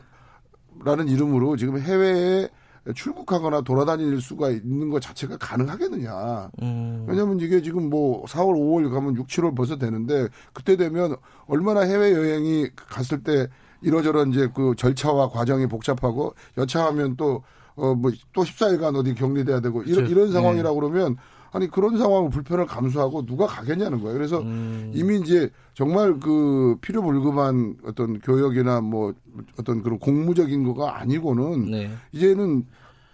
라는 0.84 1.08
이름으로 1.08 1.56
지금 1.56 1.78
해외에 1.78 2.48
출국하거나 2.94 3.60
돌아다닐 3.62 4.20
수가 4.20 4.50
있는 4.50 4.88
것 4.88 5.02
자체가 5.02 5.36
가능하겠느냐. 5.36 6.50
음. 6.62 7.04
왜냐면 7.06 7.38
이게 7.40 7.60
지금 7.60 7.90
뭐 7.90 8.24
4월, 8.24 8.54
5월 8.54 8.90
가면 8.90 9.16
6, 9.16 9.26
7월 9.26 9.54
벌써 9.54 9.76
되는데 9.76 10.28
그때 10.54 10.76
되면 10.76 11.16
얼마나 11.46 11.80
해외 11.80 12.12
여행이 12.12 12.70
갔을 12.74 13.22
때 13.22 13.48
이러저런 13.80 14.30
이제 14.30 14.48
그 14.54 14.74
절차와 14.76 15.28
과정이 15.30 15.66
복잡하고 15.66 16.34
여차하면 16.56 17.16
또 17.16 17.42
어 17.80 17.94
뭐 17.94 18.10
또 18.32 18.42
14일간 18.42 18.96
어디 18.96 19.14
격리돼야 19.14 19.60
되고 19.60 19.82
이런 19.84 20.04
그렇죠. 20.04 20.12
이런 20.12 20.32
상황이라고 20.32 20.74
그러면 20.80 21.16
아니 21.52 21.70
그런 21.70 21.96
상황을 21.96 22.28
불편을 22.30 22.66
감수하고 22.66 23.24
누가 23.24 23.46
가겠냐는 23.46 24.00
거예요. 24.00 24.14
그래서 24.14 24.40
음. 24.40 24.90
이미 24.94 25.20
이제 25.20 25.48
정말 25.74 26.18
그 26.18 26.76
필요 26.80 27.02
불급한 27.02 27.76
어떤 27.86 28.18
교역이나 28.18 28.80
뭐 28.80 29.14
어떤 29.58 29.82
그런 29.84 29.98
공무적인 30.00 30.64
거가 30.64 30.98
아니고는 30.98 31.70
네. 31.70 31.90
이제는 32.12 32.66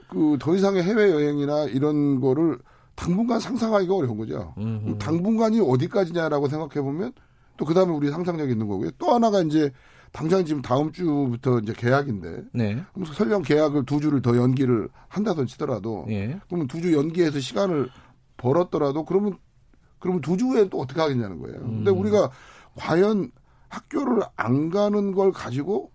그 0.09 0.39
더 0.41 0.55
이상의 0.55 0.83
해외 0.83 1.11
여행이나 1.11 1.65
이런 1.65 2.21
거를 2.21 2.59
당분간 2.95 3.41
상상하기가 3.41 3.95
어려운 3.95 4.17
거죠. 4.17 4.55
당분간이 4.99 5.61
어디까지냐라고 5.61 6.49
생각해 6.49 6.81
보면 6.83 7.13
또 7.57 7.65
그다음에 7.65 7.93
우리 7.93 8.11
상상력이 8.11 8.53
있는 8.53 8.67
거고요. 8.67 8.91
또 8.99 9.13
하나가 9.13 9.43
이제 9.43 9.71
당장 10.15 10.45
지금 10.45 10.63
다음 10.63 10.93
주부터 10.93 11.59
이제 11.59 11.73
계약인데 11.77 12.45
네. 12.53 12.81
그럼 12.95 13.05
설령 13.13 13.43
계약을 13.43 13.85
두 13.85 14.01
주를 14.01 14.23
더 14.23 14.37
연기를 14.37 14.89
한다던 15.09 15.47
치더라도 15.47 16.07
예. 16.09 16.39
그러면 16.47 16.69
두 16.69 16.81
주 16.81 16.95
연기해서 16.95 17.41
시간을 17.41 17.89
벌었더라도 18.37 19.05
그러면 19.05 19.37
그러면 19.99 20.21
두 20.21 20.37
주 20.37 20.47
후에 20.47 20.69
또 20.69 20.79
어떻게 20.81 21.01
하겠냐는 21.01 21.41
거예요. 21.41 21.59
근데 21.59 21.91
음. 21.91 21.99
우리가 21.99 22.31
과연 22.77 23.33
학교를 23.69 24.23
안 24.37 24.71
가는 24.71 25.11
걸 25.13 25.33
가지고 25.33 25.91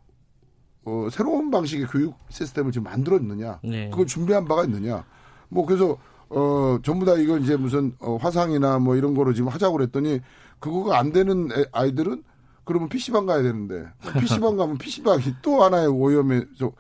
어, 0.83 1.07
새로운 1.11 1.49
방식의 1.49 1.87
교육 1.87 2.15
시스템을 2.27 2.73
지금 2.73 2.83
만들었느냐? 2.85 3.61
네. 3.63 3.89
그걸 3.89 4.05
준비한 4.05 4.43
바가 4.45 4.65
있느냐? 4.65 5.05
뭐 5.47 5.65
그래서 5.65 5.97
어 6.27 6.77
전부 6.83 7.05
다 7.05 7.13
이걸 7.15 7.41
이제 7.41 7.55
무슨 7.55 7.95
어, 7.99 8.17
화상이나 8.17 8.79
뭐 8.79 8.97
이런 8.97 9.13
거로 9.13 9.33
지금 9.33 9.47
하자고 9.49 9.77
그랬더니 9.77 10.19
그거가 10.59 10.99
안 10.99 11.13
되는 11.13 11.49
애- 11.53 11.65
아이들은 11.71 12.23
그러면 12.69 12.87
PC방 12.87 13.25
가야 13.25 13.41
되는데 13.41 13.87
PC방 14.19 14.55
가면 14.55 14.77
PC방이 14.77 15.23
또 15.41 15.63
하나의 15.63 15.87
오염에 15.87 16.45
저 16.55 16.71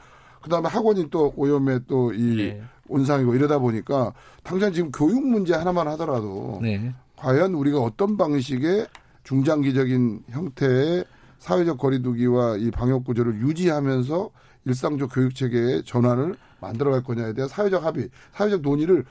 그다음에 0.43 0.69
학원이 0.69 1.09
또 1.09 1.33
오염에 1.35 1.79
또이 1.87 2.39
예. 2.41 2.61
온상이고 2.87 3.33
이러다 3.33 3.57
보니까 3.57 4.13
당장 4.43 4.71
지금 4.71 4.91
교육 4.91 5.27
문제 5.27 5.55
하나만 5.55 5.87
하더라도 5.87 6.59
네. 6.61 6.93
과연 7.15 7.55
우리가 7.55 7.79
어떤 7.79 8.17
방식의 8.17 8.85
중장기적인 9.23 10.25
형태의 10.29 11.05
사회적 11.39 11.79
거리두기와 11.79 12.57
이 12.57 12.69
방역 12.69 13.03
구조를 13.03 13.41
유지하면서 13.41 14.29
일상적 14.65 15.09
교육 15.11 15.33
체계의 15.33 15.83
전환을 15.85 16.35
만들어갈 16.61 17.03
거냐에 17.03 17.33
대한 17.33 17.49
사회적 17.49 17.83
합의, 17.83 18.09
사회적 18.33 18.61
논의를 18.61 19.05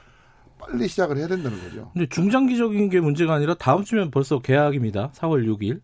빨리 0.61 0.87
시작을 0.87 1.17
해야 1.17 1.27
된다는 1.27 1.61
거죠. 1.61 1.91
근데 1.93 2.09
중장기적인 2.09 2.89
게 2.91 3.01
문제가 3.01 3.35
아니라 3.35 3.55
다음 3.55 3.83
주면 3.83 4.13
벌써 4.13 4.39
개학입니다. 4.39 5.11
4월 5.15 5.45
6일. 5.45 5.81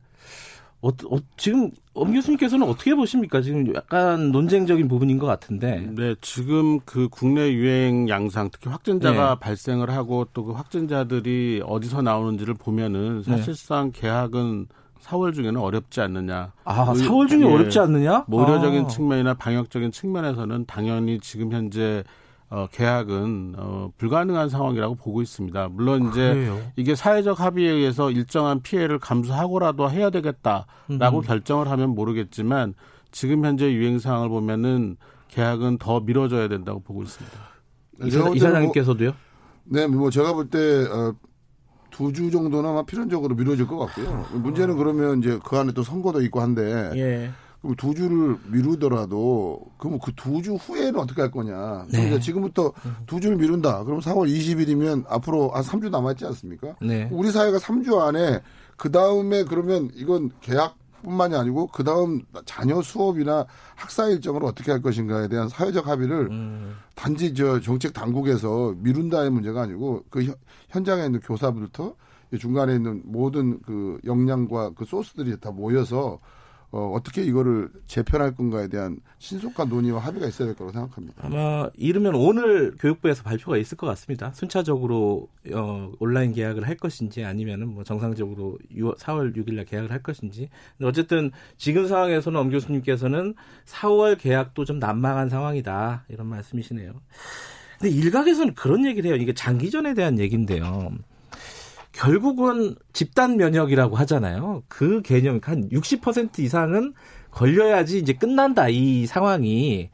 어, 0.85 0.89
어, 0.89 1.19
지금 1.39 1.71
엄 1.95 2.13
교수님께서는 2.13 2.69
어떻게 2.69 2.95
보십니까? 2.95 3.41
지금 3.41 3.73
약간 3.75 4.31
논쟁적인 4.33 4.87
부분인 4.89 5.19
것 5.19 5.27
같은데. 5.27 5.89
네, 5.97 6.15
지금 6.21 6.79
그 6.81 7.09
국내 7.11 7.53
유행 7.53 8.09
양상, 8.09 8.51
특히 8.53 8.69
확진자가 8.71 9.35
네. 9.35 9.41
발생을 9.41 9.91
하고 9.91 10.27
또 10.35 10.45
그 10.45 10.53
확진자들이 10.53 11.63
어디서 11.65 12.03
나오는지를 12.03 12.53
보면은 12.55 13.23
네. 13.27 13.37
사실상 13.39 13.93
개학은 13.93 14.67
4월 15.03 15.35
중에는 15.35 15.57
어렵지 15.59 16.01
않느냐. 16.03 16.53
아, 16.65 16.93
의- 16.95 17.03
4월 17.09 17.29
중에 17.29 17.41
예. 17.41 17.45
어렵지 17.45 17.79
않느냐? 17.79 18.25
뭐 18.29 18.43
의료적인 18.47 18.85
아. 18.85 18.87
측면이나 18.89 19.35
방역적인 19.35 19.91
측면에서는 19.93 20.65
당연히 20.67 21.19
지금 21.21 21.51
현재 21.53 22.05
어, 22.55 22.69
개학은 22.71 23.55
어, 23.59 23.91
불가능한 23.99 24.49
상황이라고 24.49 24.95
보고 24.95 25.21
있습니다. 25.23 25.71
물론 25.73 26.09
이제 26.09 26.33
그래요. 26.33 26.61
이게 26.77 26.95
사회적 26.95 27.41
합의에 27.41 27.69
의해서 27.69 28.13
일정한 28.13 28.63
피해를 28.63 29.01
감수하고라도 29.01 29.91
해야 29.91 30.11
되겠다라고 30.11 31.23
결정을 31.23 31.69
하면 31.69 31.91
모르겠지만 31.91 32.75
지금 33.11 33.45
현재 33.45 33.73
유행 33.73 33.99
상황을 33.99 34.29
보면은 34.29 34.97
개학은 35.29 35.79
더 35.79 35.99
미뤄져야 35.99 36.47
된다고 36.47 36.79
보고 36.79 37.03
있습니다. 37.03 37.37
이사, 38.05 38.29
이사장님께서도요? 38.29 39.15
네, 39.65 39.89
뭐 39.89 40.11
제가 40.11 40.33
볼때 40.35 40.87
어, 40.87 41.13
두주 41.91 42.31
정도는 42.31 42.71
아마 42.71 42.85
필연적으로 42.85 43.35
미뤄질 43.35 43.67
것 43.67 43.79
같고요. 43.79 44.27
문제는 44.33 44.77
그러면 44.77 45.19
이제 45.19 45.41
그 45.45 45.57
안에 45.57 45.73
또 45.73 45.83
선거도 45.83 46.23
있고 46.23 46.41
한데 46.41 46.93
예. 46.95 47.33
그럼 47.65 47.77
두 47.77 47.95
주를 47.95 48.37
미루더라도 48.51 49.61
그럼 49.79 49.99
그 49.99 50.13
두 50.15 50.43
주 50.43 50.55
후에는 50.55 51.01
어떻게 51.01 51.23
할 51.23 51.31
거냐? 51.31 51.87
네. 51.91 51.99
그러니까 51.99 52.21
지금부터 52.21 52.73
두 53.07 53.19
주를 53.21 53.37
미룬다. 53.39 53.83
그럼 53.85 54.01
4월 54.01 54.29
20일이면 54.29 55.05
앞으로 55.09 55.49
한 55.51 55.63
3주 55.63 55.89
남았지 55.91 56.27
않습니까? 56.27 56.77
네. 56.83 57.09
우리 57.11 57.31
사회가 57.31 57.59
3주 57.59 57.99
안에 58.01 58.41
그 58.77 58.91
다음에 58.91 59.45
그러면 59.45 59.91
이건 59.95 60.31
계약 60.43 60.77
뿐만이 61.03 61.35
아니고 61.37 61.69
그 61.69 61.85
다음 61.85 62.23
자녀 62.45 62.81
수업이나 62.83 63.47
학사 63.75 64.07
일정을 64.09 64.45
어떻게 64.45 64.71
할 64.71 64.83
것인가에 64.83 65.29
대한 65.29 65.49
사회적 65.49 65.87
합의를 65.87 66.29
음. 66.31 66.75
단지 66.95 67.33
저 67.35 67.61
정책 67.61 67.93
당국에서 67.93 68.75
미룬다의 68.79 69.31
문제가 69.31 69.63
아니고 69.63 70.05
그 70.11 70.23
현- 70.25 70.35
현장에 70.69 71.07
있는 71.07 71.21
교사부터 71.21 71.95
이 72.33 72.39
중간에 72.39 72.75
있는 72.75 73.03
모든 73.05 73.61
그 73.63 73.99
역량과 74.05 74.71
그 74.77 74.85
소스들이 74.85 75.39
다 75.41 75.51
모여서 75.51 76.19
어, 76.77 76.91
어떻게 76.93 77.23
이거를 77.23 77.71
재편할 77.87 78.35
건가에 78.35 78.67
대한 78.67 78.99
신속한 79.19 79.69
논의와 79.69 80.01
합의가 80.01 80.27
있어야 80.27 80.47
될 80.49 80.57
거라고 80.57 80.73
생각합니다. 80.73 81.25
아마 81.25 81.71
이르면 81.77 82.17
오늘 82.17 82.75
교육부에서 82.77 83.23
발표가 83.23 83.59
있을 83.59 83.77
것 83.77 83.87
같습니다. 83.87 84.33
순차적으로 84.33 85.29
어, 85.53 85.93
온라인 86.01 86.33
계약을 86.33 86.67
할 86.67 86.77
것인지 86.77 87.23
아니면은 87.23 87.69
뭐 87.69 87.85
정상적으로 87.85 88.59
6월, 88.75 88.99
4월 88.99 89.37
6일날 89.37 89.69
계약을 89.69 89.93
할 89.93 90.03
것인지. 90.03 90.49
어쨌든 90.83 91.31
지금 91.59 91.87
상황에서는 91.87 92.41
엄 92.41 92.51
교수님께서는 92.51 93.37
4월 93.67 94.19
계약도 94.19 94.65
좀 94.65 94.81
난망한 94.81 95.29
상황이다 95.29 96.07
이런 96.09 96.27
말씀이시네요. 96.27 96.93
근데 97.79 97.95
일각에서는 97.95 98.55
그런 98.55 98.85
얘기를 98.85 99.11
해요. 99.11 99.17
이게 99.23 99.33
장기전에 99.33 99.95
대한 99.95 100.19
얘기인데요. 100.19 100.91
결국은 101.95 102.75
집단 102.93 103.37
면역이라고 103.37 103.97
하잖아요. 103.97 104.65
그 104.69 105.01
개념 105.03 105.41
한 105.43 105.69
60% 105.71 106.41
이상은 106.41 106.93
걸려야지 107.31 107.99
이제 107.99 108.13
끝난다 108.13 108.69
이 108.69 109.07
상황이 109.07 109.91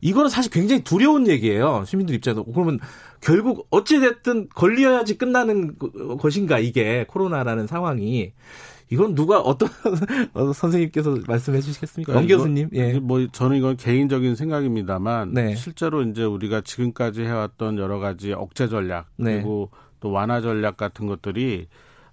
이거는 0.00 0.28
사실 0.28 0.50
굉장히 0.50 0.82
두려운 0.82 1.28
얘기예요. 1.28 1.84
시민들 1.86 2.14
입장에서 2.14 2.44
그러면 2.44 2.78
결국 3.20 3.66
어찌 3.70 4.00
됐든 4.00 4.48
걸려야지 4.54 5.16
끝나는 5.16 5.76
것인가 6.18 6.58
이게 6.58 7.04
코로나라는 7.08 7.66
상황이 7.66 8.32
이건 8.90 9.14
누가 9.14 9.40
어떤 9.40 9.68
어, 10.34 10.52
선생님께서 10.52 11.18
말씀해 11.26 11.60
주시겠습니까? 11.60 12.14
원 12.14 12.26
교수님. 12.26 12.68
예. 12.74 12.98
뭐 12.98 13.26
저는 13.32 13.56
이건 13.56 13.76
개인적인 13.76 14.36
생각입니다만 14.36 15.32
네. 15.32 15.54
실제로 15.56 16.02
이제 16.02 16.22
우리가 16.22 16.60
지금까지 16.62 17.22
해왔던 17.22 17.78
여러 17.78 17.98
가지 17.98 18.32
억제 18.32 18.68
전략 18.68 19.08
네. 19.16 19.36
그리고 19.36 19.70
또 20.04 20.10
완화 20.10 20.42
전략 20.42 20.76
같은 20.76 21.06
것들이 21.06 21.66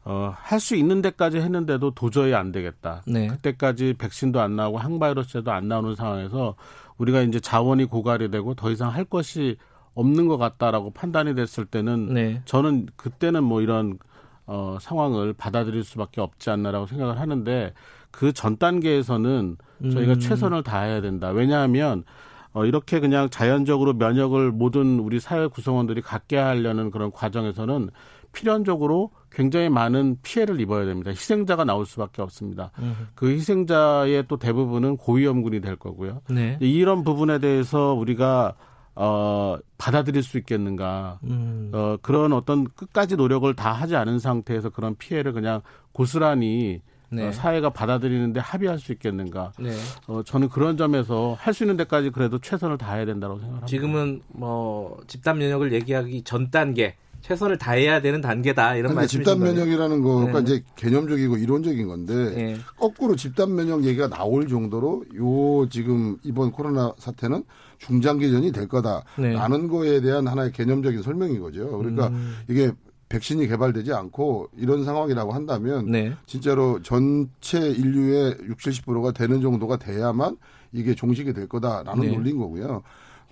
어, 0.06 0.34
할 0.34 0.62
수 0.62 0.78
있는 0.78 1.02
데까지 1.02 1.40
했는데도 1.40 1.92
도저히 1.92 2.34
안 2.34 2.54
되겠다. 2.54 3.04
네. 3.06 3.28
그때까지 3.28 3.96
백신도 3.98 4.40
안 4.40 4.56
나오고 4.56 4.78
항바이러스제도 4.78 5.52
안 5.52 5.68
나오는 5.68 5.94
상황에서 5.94 6.56
우리가 6.98 7.22
이제 7.22 7.42
자원이 7.42 7.86
고갈이 7.86 8.32
되고 8.32 8.54
더 8.56 8.72
이상 8.72 8.94
할 8.94 9.04
것이 9.04 9.58
없는 9.94 10.30
것 10.30 10.38
같다라고 10.38 10.92
판단이 10.92 11.36
됐을 11.36 11.66
때는 11.66 12.14
네. 12.14 12.42
저는 12.46 12.88
그때는 12.96 13.44
뭐 13.44 13.62
이런 13.62 14.00
어, 14.46 14.78
상황을 14.80 15.34
받아들일 15.34 15.84
수밖에 15.84 16.22
없지 16.22 16.50
않나라고 16.50 16.88
생각을 16.88 17.20
하는데 17.20 17.74
그 18.10 18.32
전 18.32 18.56
단계에서는 18.58 19.58
저희가 19.92 20.14
음. 20.14 20.20
최선을 20.20 20.64
다해야 20.64 21.02
된다. 21.02 21.30
왜냐하면 21.30 22.06
어, 22.54 22.66
이렇게 22.66 23.00
그냥 23.00 23.30
자연적으로 23.30 23.94
면역을 23.94 24.52
모든 24.52 25.00
우리 25.00 25.20
사회 25.20 25.48
구성원들이 25.48 26.02
갖게 26.02 26.38
하려는 26.38 26.92
그런 26.92 27.12
과정에서는 27.12 27.90
필연적으로 28.34 29.12
굉장히 29.30 29.70
많은 29.70 30.18
피해를 30.22 30.60
입어야 30.60 30.86
됩니다. 30.86 31.12
희생자가 31.12 31.64
나올 31.64 31.86
수밖에 31.86 32.22
없습니다. 32.22 32.72
음. 32.80 33.08
그 33.16 33.30
희생자의 33.30 34.26
또 34.28 34.38
대부분은 34.38 34.98
고위험군이 34.98 35.62
될 35.62 35.76
거고요. 35.76 36.22
네. 36.30 36.58
이런 36.60 37.04
부분에 37.04 37.40
대해서 37.40 37.94
우리가 37.94 38.56
어, 38.94 39.58
받아들일 39.78 40.22
수 40.22 40.38
있겠는가. 40.38 41.20
음. 41.24 41.72
어, 41.74 41.98
그런 42.02 42.34
어떤 42.34 42.66
끝까지 42.66 43.16
노력을 43.16 43.54
다 43.56 43.72
하지 43.72 43.96
않은 43.96 44.20
상태에서 44.20 44.70
그런 44.70 44.96
피해를 44.96 45.32
그냥 45.32 45.62
고스란히 45.94 46.82
네. 47.12 47.28
어, 47.28 47.32
사회가 47.32 47.72
받아들이는데 47.72 48.40
합의할 48.40 48.80
수 48.80 48.92
있겠는가. 48.94 49.52
네. 49.60 49.72
어, 50.08 50.24
저는 50.24 50.50
그런 50.50 50.78
점에서 50.78 51.36
할 51.40 51.52
수 51.52 51.64
있는 51.64 51.76
데까지 51.76 52.12
그래도 52.12 52.40
최선을 52.40 52.78
다해야 52.78 53.06
된다고 53.06 53.36
생각합니다. 53.36 53.68
지금은 53.68 54.22
뭐 54.30 54.98
집단 55.08 55.38
면역을 55.38 55.74
얘기하기 55.74 56.24
전 56.24 56.50
단계 56.50 56.96
최선을 57.20 57.58
다해야 57.58 58.02
되는 58.02 58.22
단계다 58.22 58.78
이런 58.78 58.96
말씀이신 58.96 59.20
집단 59.26 59.40
면역이라는 59.44 60.02
거가 60.02 60.32
네. 60.32 60.42
이제 60.42 60.64
개념적이고 60.78 61.36
이론적인 61.38 61.88
건데 61.88 62.14
네. 62.34 62.58
거꾸로 62.78 63.16
집단 63.18 63.54
면역 63.54 63.84
얘기가 63.84 64.08
나올 64.08 64.48
정도로 64.48 65.04
요 65.18 65.68
지금 65.70 66.18
이번 66.24 66.52
코로나 66.52 66.94
사태는 66.98 67.44
중장기전이 67.80 68.54
될 68.54 68.68
거다라는 68.70 69.62
네. 69.62 69.68
거에 69.68 70.00
대한 70.02 70.28
하나의 70.28 70.52
개념적인 70.54 71.02
설명인 71.02 71.42
거죠. 71.42 71.78
그러니까 71.78 72.08
음. 72.08 72.38
이게 72.48 72.72
백신이 73.12 73.48
개발되지 73.48 73.92
않고 73.94 74.50
이런 74.58 74.84
상황이라고 74.86 75.34
한다면 75.34 75.92
네. 75.92 76.14
진짜로 76.26 76.82
전체 76.82 77.60
인류의 77.60 78.38
60, 78.48 78.86
70%가 78.86 79.12
되는 79.12 79.42
정도가 79.42 79.78
돼야만 79.78 80.38
이게 80.72 80.96
종식이 80.96 81.34
될 81.34 81.48
거다라는 81.48 82.02
네. 82.02 82.12
논리인 82.16 82.38
거고요. 82.38 82.84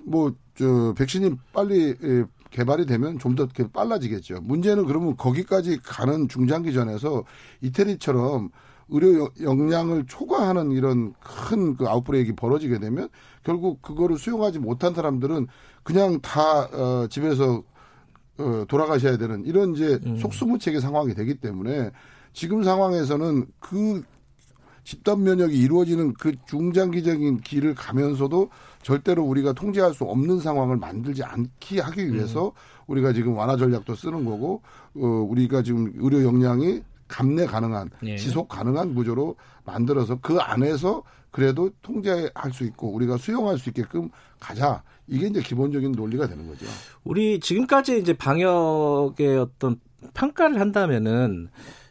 뭐 0.04 0.32
저 0.60 0.94
백신이 0.98 1.32
빨리 1.54 1.96
개발이 2.52 2.86
되면 2.86 3.18
좀 3.18 3.36
더 3.36 3.48
빨라지겠죠. 3.72 4.42
문제는 4.42 4.86
그러면 4.86 5.16
거기까지 5.16 5.80
가는 5.82 6.28
중장기전에서 6.28 7.24
이태리처럼 7.62 8.50
의료 8.90 9.30
역량을 9.42 10.06
초과하는 10.08 10.72
이런 10.72 11.14
큰 11.22 11.78
그 11.78 11.88
아웃브레이크가 11.88 12.36
벌어지게 12.36 12.80
되면 12.80 13.08
결국 13.44 13.82
그거를 13.82 14.18
수용하지 14.18 14.60
못한 14.60 14.94
사람들은 14.94 15.48
그냥 15.84 16.20
다 16.22 16.64
어, 16.74 17.08
집에서 17.10 17.64
어, 18.40 18.66
돌아가셔야 18.68 19.18
되는 19.18 19.46
이런 19.46 19.74
이제 19.76 20.00
음. 20.06 20.18
속수무책의 20.18 20.82
상황이 20.82 21.14
되기 21.14 21.36
때문에 21.36 21.92
지금 22.34 22.64
상황에서는 22.64 23.46
그 23.60 24.04
집단 24.84 25.24
면역이 25.24 25.56
이루어지는 25.56 26.14
그 26.14 26.34
중장기적인 26.48 27.42
길을 27.42 27.76
가면서도 27.76 28.50
절대로 28.82 29.24
우리가 29.24 29.54
통제할 29.54 29.94
수 29.94 30.06
없는 30.06 30.40
상황을 30.40 30.78
만들지 30.78 31.24
않게 31.24 31.82
하기 31.82 32.14
위해서 32.14 32.48
음. 32.48 32.52
우리가 32.88 33.14
지금 33.14 33.36
완화 33.36 33.58
전략도 33.58 33.94
쓰는 33.96 34.26
거고 34.26 34.62
어, 34.96 35.06
우리가 35.06 35.62
지금 35.62 35.92
의료 35.98 36.24
역량이 36.24 36.82
감내 37.10 37.46
가능한 37.46 37.90
예. 38.06 38.16
지속 38.16 38.48
가능한 38.48 38.96
구조로 38.96 39.36
만들어서 39.66 40.20
그 40.22 40.38
안에서 40.38 41.04
그래도 41.32 41.70
통제할 41.82 42.54
수 42.54 42.64
있고 42.64 42.94
우리가 42.94 43.18
수용할 43.18 43.58
수 43.58 43.70
있게끔 43.70 44.10
가자. 44.40 44.82
이게 45.08 45.28
이제 45.28 45.42
기본적인 45.42 45.92
논리가 45.92 46.28
되는 46.28 46.48
거죠. 46.48 46.66
우리 47.04 47.40
지금까지 47.40 48.00
이제 48.00 48.14
방역의 48.14 49.38
어떤 49.40 49.80
평가를 50.14 50.60
한다면은 50.60 51.50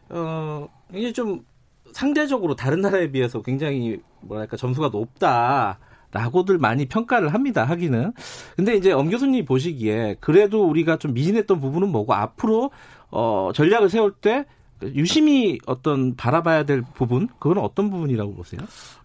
어 0.09 0.69
이게 0.95 1.13
좀 1.13 1.45
상대적으로 1.93 2.55
다른 2.57 2.81
나라에 2.81 3.11
비해서 3.11 3.43
굉장히 3.43 4.01
뭐랄까 4.23 4.57
점수가 4.57 4.89
높다. 4.89 5.79
라고들 6.11 6.57
많이 6.59 6.87
평가를 6.87 7.35
합니다. 7.35 7.65
하기는. 7.65 8.13
근데 8.57 8.77
이제 8.77 8.93
엄 8.93 9.11
교수님 9.11 9.45
보시기에 9.45 10.17
그래도 10.21 10.67
우리가 10.67 10.97
좀 10.97 11.13
미진했던 11.13 11.61
부분은 11.61 11.91
뭐고 11.91 12.15
앞으로 12.15 12.71
어 13.11 13.51
전략을 13.55 13.91
세울 13.91 14.13
때 14.13 14.47
유심히 14.83 15.59
어떤 15.67 16.15
바라봐야 16.15 16.65
될 16.65 16.83
부분 16.95 17.29
그건 17.39 17.59
어떤 17.59 17.91
부분이라고 17.91 18.35
보세요? 18.35 18.61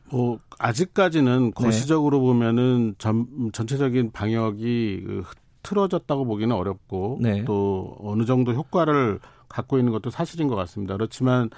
뭐 0.10 0.40
아직까지는 0.60 1.46
네. 1.46 1.52
거시적으로 1.56 2.20
네. 2.20 2.24
보면은 2.26 2.96
전, 2.98 3.28
전체적인 3.52 4.12
방역이 4.12 5.04
그 5.06 5.24
틀어졌다고 5.64 6.26
보기는 6.26 6.56
어렵고 6.56 7.20
네. 7.22 7.44
또 7.46 7.98
어느 8.02 8.26
정도 8.26 8.54
효과를 8.54 9.20
갖고 9.48 9.78
있는 9.78 9.92
것도 9.92 10.10
사실인 10.10 10.48
것 10.48 10.56
같습니다. 10.56 10.96
그렇지만 10.96 11.50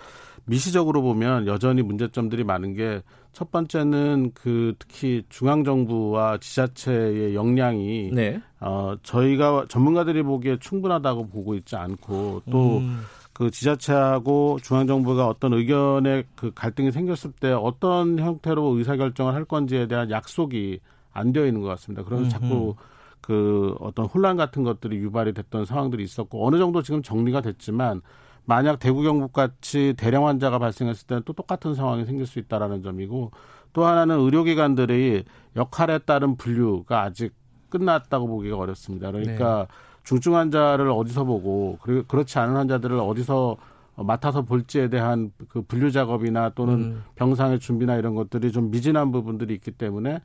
미시적으로 0.45 1.01
보면 1.01 1.47
여전히 1.47 1.81
문제점들이 1.81 2.43
많은 2.43 2.75
게 2.75 3.01
첫 3.35 3.51
번째는 3.51 4.31
그 4.33 4.75
특히 4.79 5.23
중앙 5.27 5.65
정부와 5.65 6.37
지자체의 6.37 7.35
역량이 7.35 8.11
네. 8.13 8.41
어 8.61 8.95
저희가 9.03 9.65
전문가들이 9.67 10.23
보기에 10.23 10.57
충분하다고 10.61 11.27
보고 11.27 11.53
있지 11.55 11.75
않고 11.75 12.43
또 12.49 12.77
음. 12.77 13.01
그 13.35 13.51
지자체하고 13.51 14.59
중앙정부가 14.63 15.27
어떤 15.27 15.51
의견의 15.51 16.23
그 16.35 16.51
갈등이 16.55 16.93
생겼을 16.93 17.33
때 17.33 17.51
어떤 17.51 18.17
형태로 18.17 18.77
의사결정을 18.77 19.33
할 19.33 19.43
건지에 19.43 19.87
대한 19.87 20.09
약속이 20.09 20.79
안 21.11 21.33
되어 21.33 21.45
있는 21.45 21.59
것 21.59 21.67
같습니다. 21.67 22.05
그래서. 22.05 22.29
자꾸 22.29 22.75
그 23.19 23.75
어떤 23.81 24.05
혼란 24.05 24.37
같은 24.37 24.63
것들이 24.63 24.95
유발이 24.97 25.33
됐던 25.33 25.65
상황들이 25.65 26.01
있었고 26.01 26.47
어느 26.47 26.57
정도 26.59 26.81
지금 26.81 27.03
정리가 27.03 27.41
됐지만 27.41 28.01
만약 28.45 28.79
대구 28.79 29.01
경북 29.01 29.33
같이 29.33 29.95
대량 29.97 30.27
환자가 30.27 30.57
발생했을 30.57 31.05
때는 31.05 31.23
또 31.25 31.33
똑같은 31.33 31.75
상황이 31.75 32.05
생길 32.05 32.25
수 32.27 32.39
있다라는 32.39 32.83
점이고 32.83 33.31
또 33.73 33.85
하나는 33.85 34.17
의료기관들의 34.19 35.25
역할에 35.57 35.97
따른 35.99 36.37
분류가 36.37 37.01
아직 37.01 37.33
끝났다고 37.69 38.27
보기가 38.27 38.55
어렵습니다. 38.55 39.11
그러니까 39.11 39.67
네. 39.69 39.75
중증 40.05 40.35
환자를 40.35 40.89
어디서 40.89 41.25
보고 41.25 41.77
그리고 41.81 42.03
그렇지 42.07 42.39
않은 42.39 42.55
환자들을 42.55 42.97
어디서 42.97 43.57
맡아서 43.97 44.41
볼지에 44.43 44.89
대한 44.89 45.31
그 45.49 45.61
분류 45.61 45.91
작업이나 45.91 46.49
또는 46.49 46.73
음. 46.73 47.03
병상의 47.15 47.59
준비나 47.59 47.95
이런 47.95 48.13
것들이 48.13 48.51
좀 48.51 48.71
미진한 48.71 49.11
부분들이 49.11 49.53
있기 49.55 49.71
때문에 49.71 50.19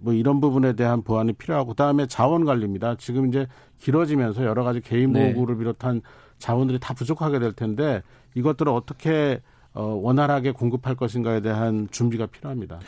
뭐 0.00 0.12
이런 0.12 0.40
부분에 0.40 0.74
대한 0.74 1.02
보완이 1.02 1.32
필요하고 1.32 1.70
그다음에 1.70 2.06
자원 2.06 2.44
관리입니다. 2.44 2.96
지금 2.96 3.26
이제 3.28 3.46
길어지면서 3.78 4.44
여러 4.44 4.64
가지 4.64 4.80
개인 4.80 5.12
네. 5.12 5.32
보호구를 5.32 5.56
네. 5.56 5.58
비롯한 5.60 6.02
자원들이 6.38 6.78
다 6.78 6.94
부족하게 6.94 7.38
될 7.38 7.52
텐데 7.52 8.02
이것들을 8.34 8.70
어떻게 8.70 9.40
어, 9.72 9.82
원활하게 9.82 10.52
공급할 10.52 10.94
것인가에 10.94 11.40
대한 11.40 11.88
준비가 11.90 12.26
필요합니다. 12.26 12.80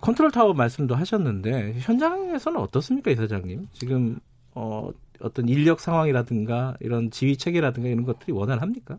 컨트롤 0.00 0.30
타워 0.30 0.54
말씀도 0.54 0.94
하셨는데 0.94 1.74
현장에서는 1.78 2.60
어떻습니까, 2.60 3.10
이사장님? 3.10 3.68
지금 3.72 4.20
어, 4.54 4.90
어떤 5.22 5.48
인력 5.48 5.80
상황이라든가 5.80 6.76
이런 6.80 7.10
지휘 7.10 7.36
체계라든가 7.36 7.88
이런 7.88 8.04
것들이 8.04 8.32
원활합니까? 8.32 8.98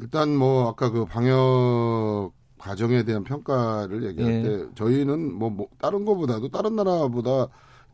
일단 0.00 0.36
뭐 0.36 0.68
아까 0.68 0.90
그 0.90 1.04
방역 1.04 2.32
과정에 2.58 3.04
대한 3.04 3.24
평가를 3.24 4.04
얘기할 4.04 4.32
예. 4.32 4.42
때 4.42 4.66
저희는 4.74 5.32
뭐, 5.32 5.50
뭐 5.50 5.68
다른 5.78 6.04
거보다도 6.04 6.48
다른 6.48 6.76
나라보다 6.76 7.48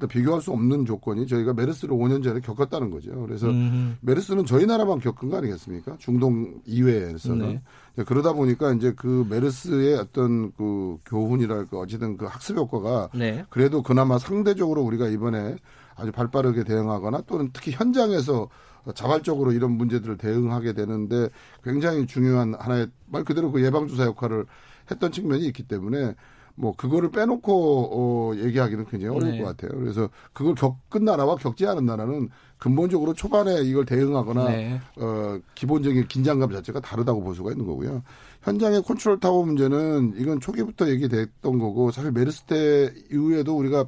비교할 0.08 0.40
수 0.40 0.50
없는 0.50 0.84
조건이 0.84 1.26
저희가 1.26 1.54
메르스를 1.54 1.94
5년 1.96 2.22
전에 2.22 2.40
겪었다는 2.40 2.90
거죠. 2.90 3.12
그래서 3.26 3.48
음. 3.48 3.96
메르스는 4.00 4.44
저희 4.44 4.66
나라만 4.66 4.98
겪은 4.98 5.30
거 5.30 5.36
아니겠습니까? 5.38 5.96
중동 5.98 6.60
이외에서는 6.66 7.60
네. 7.96 8.04
그러다 8.04 8.32
보니까 8.32 8.72
이제 8.72 8.92
그 8.96 9.26
메르스의 9.30 9.96
어떤 9.96 10.52
그 10.52 10.98
교훈이랄까 11.06 11.78
어쨌든 11.78 12.16
그 12.16 12.26
학습 12.26 12.56
효과가 12.56 13.10
네. 13.14 13.44
그래도 13.50 13.82
그나마 13.82 14.18
상대적으로 14.18 14.82
우리가 14.82 15.08
이번에 15.08 15.56
아주 15.96 16.12
발빠르게 16.12 16.64
대응하거나 16.64 17.22
또는 17.22 17.50
특히 17.52 17.72
현장에서 17.72 18.48
자발적으로 18.94 19.52
이런 19.52 19.72
문제들을 19.72 20.18
대응하게 20.18 20.74
되는데 20.74 21.28
굉장히 21.62 22.06
중요한 22.06 22.54
하나의 22.54 22.88
말 23.06 23.24
그대로 23.24 23.50
그 23.50 23.64
예방주사 23.64 24.04
역할을 24.04 24.46
했던 24.90 25.10
측면이 25.10 25.46
있기 25.46 25.62
때문에 25.62 26.14
뭐 26.56 26.74
그거를 26.76 27.10
빼놓고 27.10 27.90
어 27.92 28.36
얘기하기는 28.36 28.86
굉장히 28.86 29.16
어려울 29.16 29.32
네. 29.32 29.40
것 29.40 29.46
같아요. 29.46 29.78
그래서 29.78 30.08
그걸 30.32 30.54
겪은 30.54 31.04
나라와 31.04 31.34
겪지 31.36 31.66
않은 31.66 31.84
나라는 31.84 32.28
근본적으로 32.58 33.12
초반에 33.12 33.62
이걸 33.62 33.84
대응하거나 33.84 34.44
네. 34.48 34.80
어 34.96 35.38
기본적인 35.54 36.06
긴장감 36.06 36.52
자체가 36.52 36.80
다르다고 36.80 37.22
볼 37.22 37.34
수가 37.34 37.50
있는 37.50 37.66
거고요. 37.66 38.02
현장의 38.42 38.82
컨트롤 38.82 39.18
타워 39.18 39.44
문제는 39.44 40.14
이건 40.16 40.38
초기부터 40.38 40.88
얘기됐던 40.90 41.58
거고 41.58 41.90
사실 41.90 42.12
메르스 42.12 42.42
때 42.42 42.92
이후에도 43.10 43.56
우리가 43.56 43.86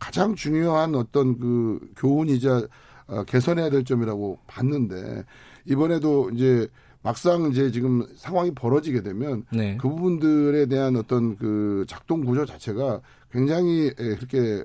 가장 0.00 0.34
중요한 0.34 0.96
어떤 0.96 1.38
그 1.38 1.78
교훈이자 1.96 2.66
어, 3.06 3.24
개선해야 3.24 3.70
될 3.70 3.84
점이라고 3.84 4.38
봤는데 4.46 5.24
이번에도 5.66 6.30
이제 6.30 6.66
막상 7.02 7.50
이제 7.50 7.70
지금 7.70 8.06
상황이 8.16 8.50
벌어지게 8.52 9.02
되면 9.02 9.44
네. 9.52 9.76
그 9.80 9.88
부분들에 9.88 10.66
대한 10.66 10.96
어떤 10.96 11.36
그 11.36 11.84
작동 11.88 12.24
구조 12.24 12.44
자체가 12.44 13.00
굉장히 13.30 13.86
에, 13.86 14.16
그렇게 14.16 14.64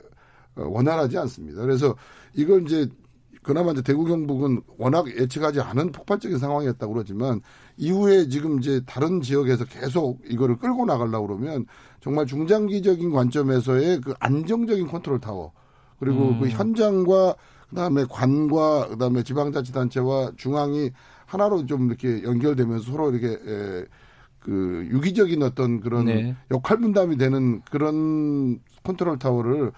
어, 0.56 0.64
원활하지 0.68 1.18
않습니다. 1.18 1.62
그래서 1.62 1.96
이걸 2.34 2.64
이제 2.64 2.88
그나마 3.46 3.72
이제 3.74 3.84
대구 3.84 4.06
경북은 4.06 4.62
워낙 4.80 5.08
예측하지 5.08 5.62
않은 5.62 5.92
폭발적인 5.92 6.40
상황이었다고 6.40 6.94
그러지만 6.94 7.42
이후에 7.78 8.28
지금 8.28 8.58
이제 8.58 8.82
다른 8.88 9.22
지역에서 9.22 9.66
계속 9.66 10.20
이거를 10.28 10.58
끌고 10.58 10.86
나가려고 10.86 11.28
그러면 11.28 11.68
정말 12.02 12.26
중장기적인 12.26 13.12
관점에서의 13.12 14.02
그 14.02 14.16
안정적인 14.20 14.88
컨트롤 14.88 15.20
타워 15.20 15.52
그리고 16.00 16.30
음. 16.30 16.40
그 16.40 16.50
현장과 16.50 17.36
그다음에 17.70 18.06
관과 18.10 18.88
그다음에 18.90 19.22
지방자치단체와 19.22 20.32
중앙이 20.38 20.90
하나로 21.28 21.68
좀 21.68 21.88
이렇게 21.88 22.24
연결되면서 22.24 22.92
서로 22.92 23.12
이렇게 23.12 23.28
에, 23.28 23.86
그 24.40 24.88
유기적인 24.90 25.44
어떤 25.44 25.82
그런 25.82 26.06
네. 26.06 26.36
역할 26.50 26.78
분담이 26.80 27.18
되는 27.18 27.62
그런 27.70 28.60
컨트롤 28.84 29.20
타워를 29.20 29.72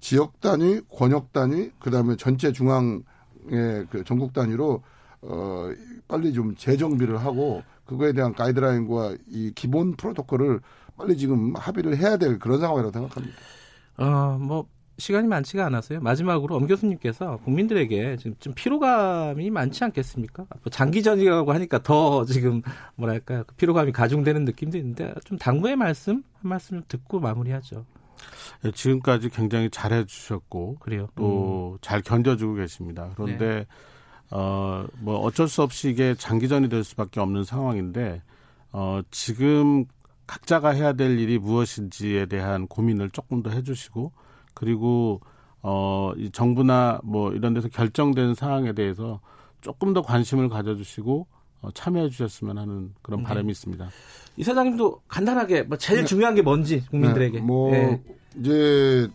지역 0.00 0.40
단위, 0.40 0.80
권역 0.92 1.32
단위, 1.32 1.70
그다음에 1.78 2.16
전체 2.16 2.50
중앙 2.50 3.04
의그 3.46 4.04
전국 4.04 4.32
단위로 4.32 4.82
어 5.22 5.70
빨리 6.08 6.32
좀 6.32 6.54
재정비를 6.56 7.18
하고 7.18 7.62
그거에 7.84 8.12
대한 8.12 8.32
가이드라인과 8.34 9.16
이 9.28 9.52
기본 9.54 9.94
프로토콜을 9.96 10.60
빨리 10.96 11.16
지금 11.16 11.54
합의를 11.56 11.96
해야 11.96 12.16
될 12.16 12.38
그런 12.38 12.60
상황이라고 12.60 12.92
생각합니다. 12.92 13.36
어, 13.98 14.38
뭐 14.40 14.66
시간이 14.98 15.26
많지가 15.26 15.66
않아서요. 15.66 16.00
마지막으로 16.00 16.54
엄 16.54 16.66
교수님께서 16.66 17.38
국민들에게 17.44 18.16
지금 18.18 18.36
좀 18.38 18.52
피로감이 18.54 19.50
많지 19.50 19.84
않겠습니까? 19.84 20.44
뭐 20.44 20.70
장기전이라고 20.70 21.52
하니까 21.52 21.82
더 21.82 22.24
지금 22.24 22.62
뭐랄까 22.96 23.42
그 23.44 23.54
피로감이 23.54 23.92
가중되는 23.92 24.44
느낌도 24.44 24.76
있는데 24.78 25.14
좀 25.24 25.38
당부의 25.38 25.76
말씀 25.76 26.22
한 26.34 26.48
말씀 26.48 26.76
좀 26.78 26.84
듣고 26.88 27.20
마무리하죠. 27.20 27.84
예, 28.64 28.70
지금까지 28.70 29.30
굉장히 29.30 29.70
잘해 29.70 30.04
주셨고 30.04 30.76
그래요. 30.80 31.08
또잘 31.16 32.02
견뎌주고 32.02 32.54
계십니다. 32.54 33.10
그런데 33.16 33.46
네. 33.46 33.66
어, 34.30 34.86
뭐 34.98 35.18
어쩔 35.18 35.48
수 35.48 35.62
없이 35.62 35.90
이게 35.90 36.14
장기전이 36.14 36.68
될 36.68 36.84
수밖에 36.84 37.20
없는 37.20 37.44
상황인데 37.44 38.22
어, 38.72 39.00
지금 39.10 39.84
각자가 40.26 40.70
해야 40.70 40.94
될 40.94 41.18
일이 41.18 41.38
무엇인지에 41.38 42.26
대한 42.26 42.66
고민을 42.66 43.10
조금 43.10 43.42
더 43.42 43.50
해주시고 43.50 44.12
그리고 44.54 45.20
어, 45.60 46.12
이 46.16 46.30
정부나 46.30 47.00
뭐 47.04 47.32
이런 47.32 47.54
데서 47.54 47.68
결정된 47.68 48.34
사항에 48.34 48.72
대해서 48.72 49.20
조금 49.60 49.92
더 49.92 50.02
관심을 50.02 50.48
가져주시고 50.48 51.20
어, 51.20 51.26
참여해 51.70 52.08
주셨으면 52.10 52.58
하는 52.58 52.92
그런 53.02 53.20
네. 53.20 53.26
바람이 53.26 53.50
있습니다. 53.52 53.88
이 54.36 54.42
사장님도 54.44 55.02
간단하게 55.08 55.62
뭐 55.62 55.78
제일 55.78 56.04
중요한 56.04 56.34
게 56.34 56.42
뭔지 56.42 56.82
국민들에게. 56.90 57.38
네, 57.38 57.44
뭐 57.44 57.72
예. 57.72 58.02
이제 58.38 59.08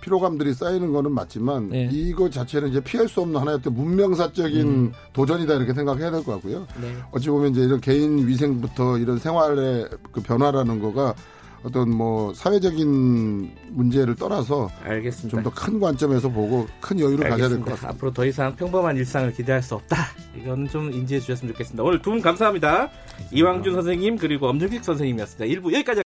피로감들이 0.00 0.54
쌓이는 0.54 0.92
거는 0.92 1.12
맞지만 1.12 1.70
네. 1.70 1.88
이거 1.90 2.30
자체는 2.30 2.68
이제 2.70 2.80
피할 2.80 3.08
수 3.08 3.20
없는 3.20 3.40
하나의 3.40 3.58
문명사적인 3.64 4.60
음. 4.66 4.92
도전이다 5.12 5.54
이렇게 5.54 5.74
생각해야 5.74 6.10
될 6.10 6.22
것 6.22 6.32
같고요. 6.34 6.66
네. 6.80 6.94
어찌 7.12 7.28
보면 7.30 7.52
이제 7.52 7.62
이런 7.62 7.80
개인 7.80 8.26
위생부터 8.26 8.98
이런 8.98 9.18
생활의 9.18 9.88
그 10.12 10.20
변화라는 10.22 10.80
거가 10.80 11.14
어떤 11.64 11.90
뭐 11.90 12.32
사회적인 12.34 13.50
문제를 13.70 14.14
떠나서 14.14 14.70
알겠습니다. 14.84 15.30
좀 15.30 15.42
더 15.42 15.50
큰 15.50 15.80
관점에서 15.80 16.28
보고 16.28 16.66
큰 16.80 16.98
여유를 17.00 17.28
가져야 17.28 17.48
될것 17.48 17.50
알겠습니다. 17.50 17.70
같습니다. 17.72 17.88
앞으로 17.90 18.12
더 18.12 18.24
이상 18.24 18.54
평범한 18.56 18.96
일상을 18.96 19.32
기대할 19.32 19.62
수 19.62 19.74
없다. 19.74 19.96
이건 20.40 20.68
좀 20.68 20.92
인지해 20.92 21.20
주셨으면 21.20 21.52
좋겠습니다. 21.54 21.82
오늘 21.82 22.00
두 22.00 22.10
분 22.10 22.22
감사합니다. 22.22 22.90
이왕준 23.32 23.74
선생님 23.74 24.16
그리고 24.18 24.46
엄준식 24.48 24.84
선생님이었습니다. 24.84 25.60
1부 25.60 25.72
여기까지. 25.74 26.02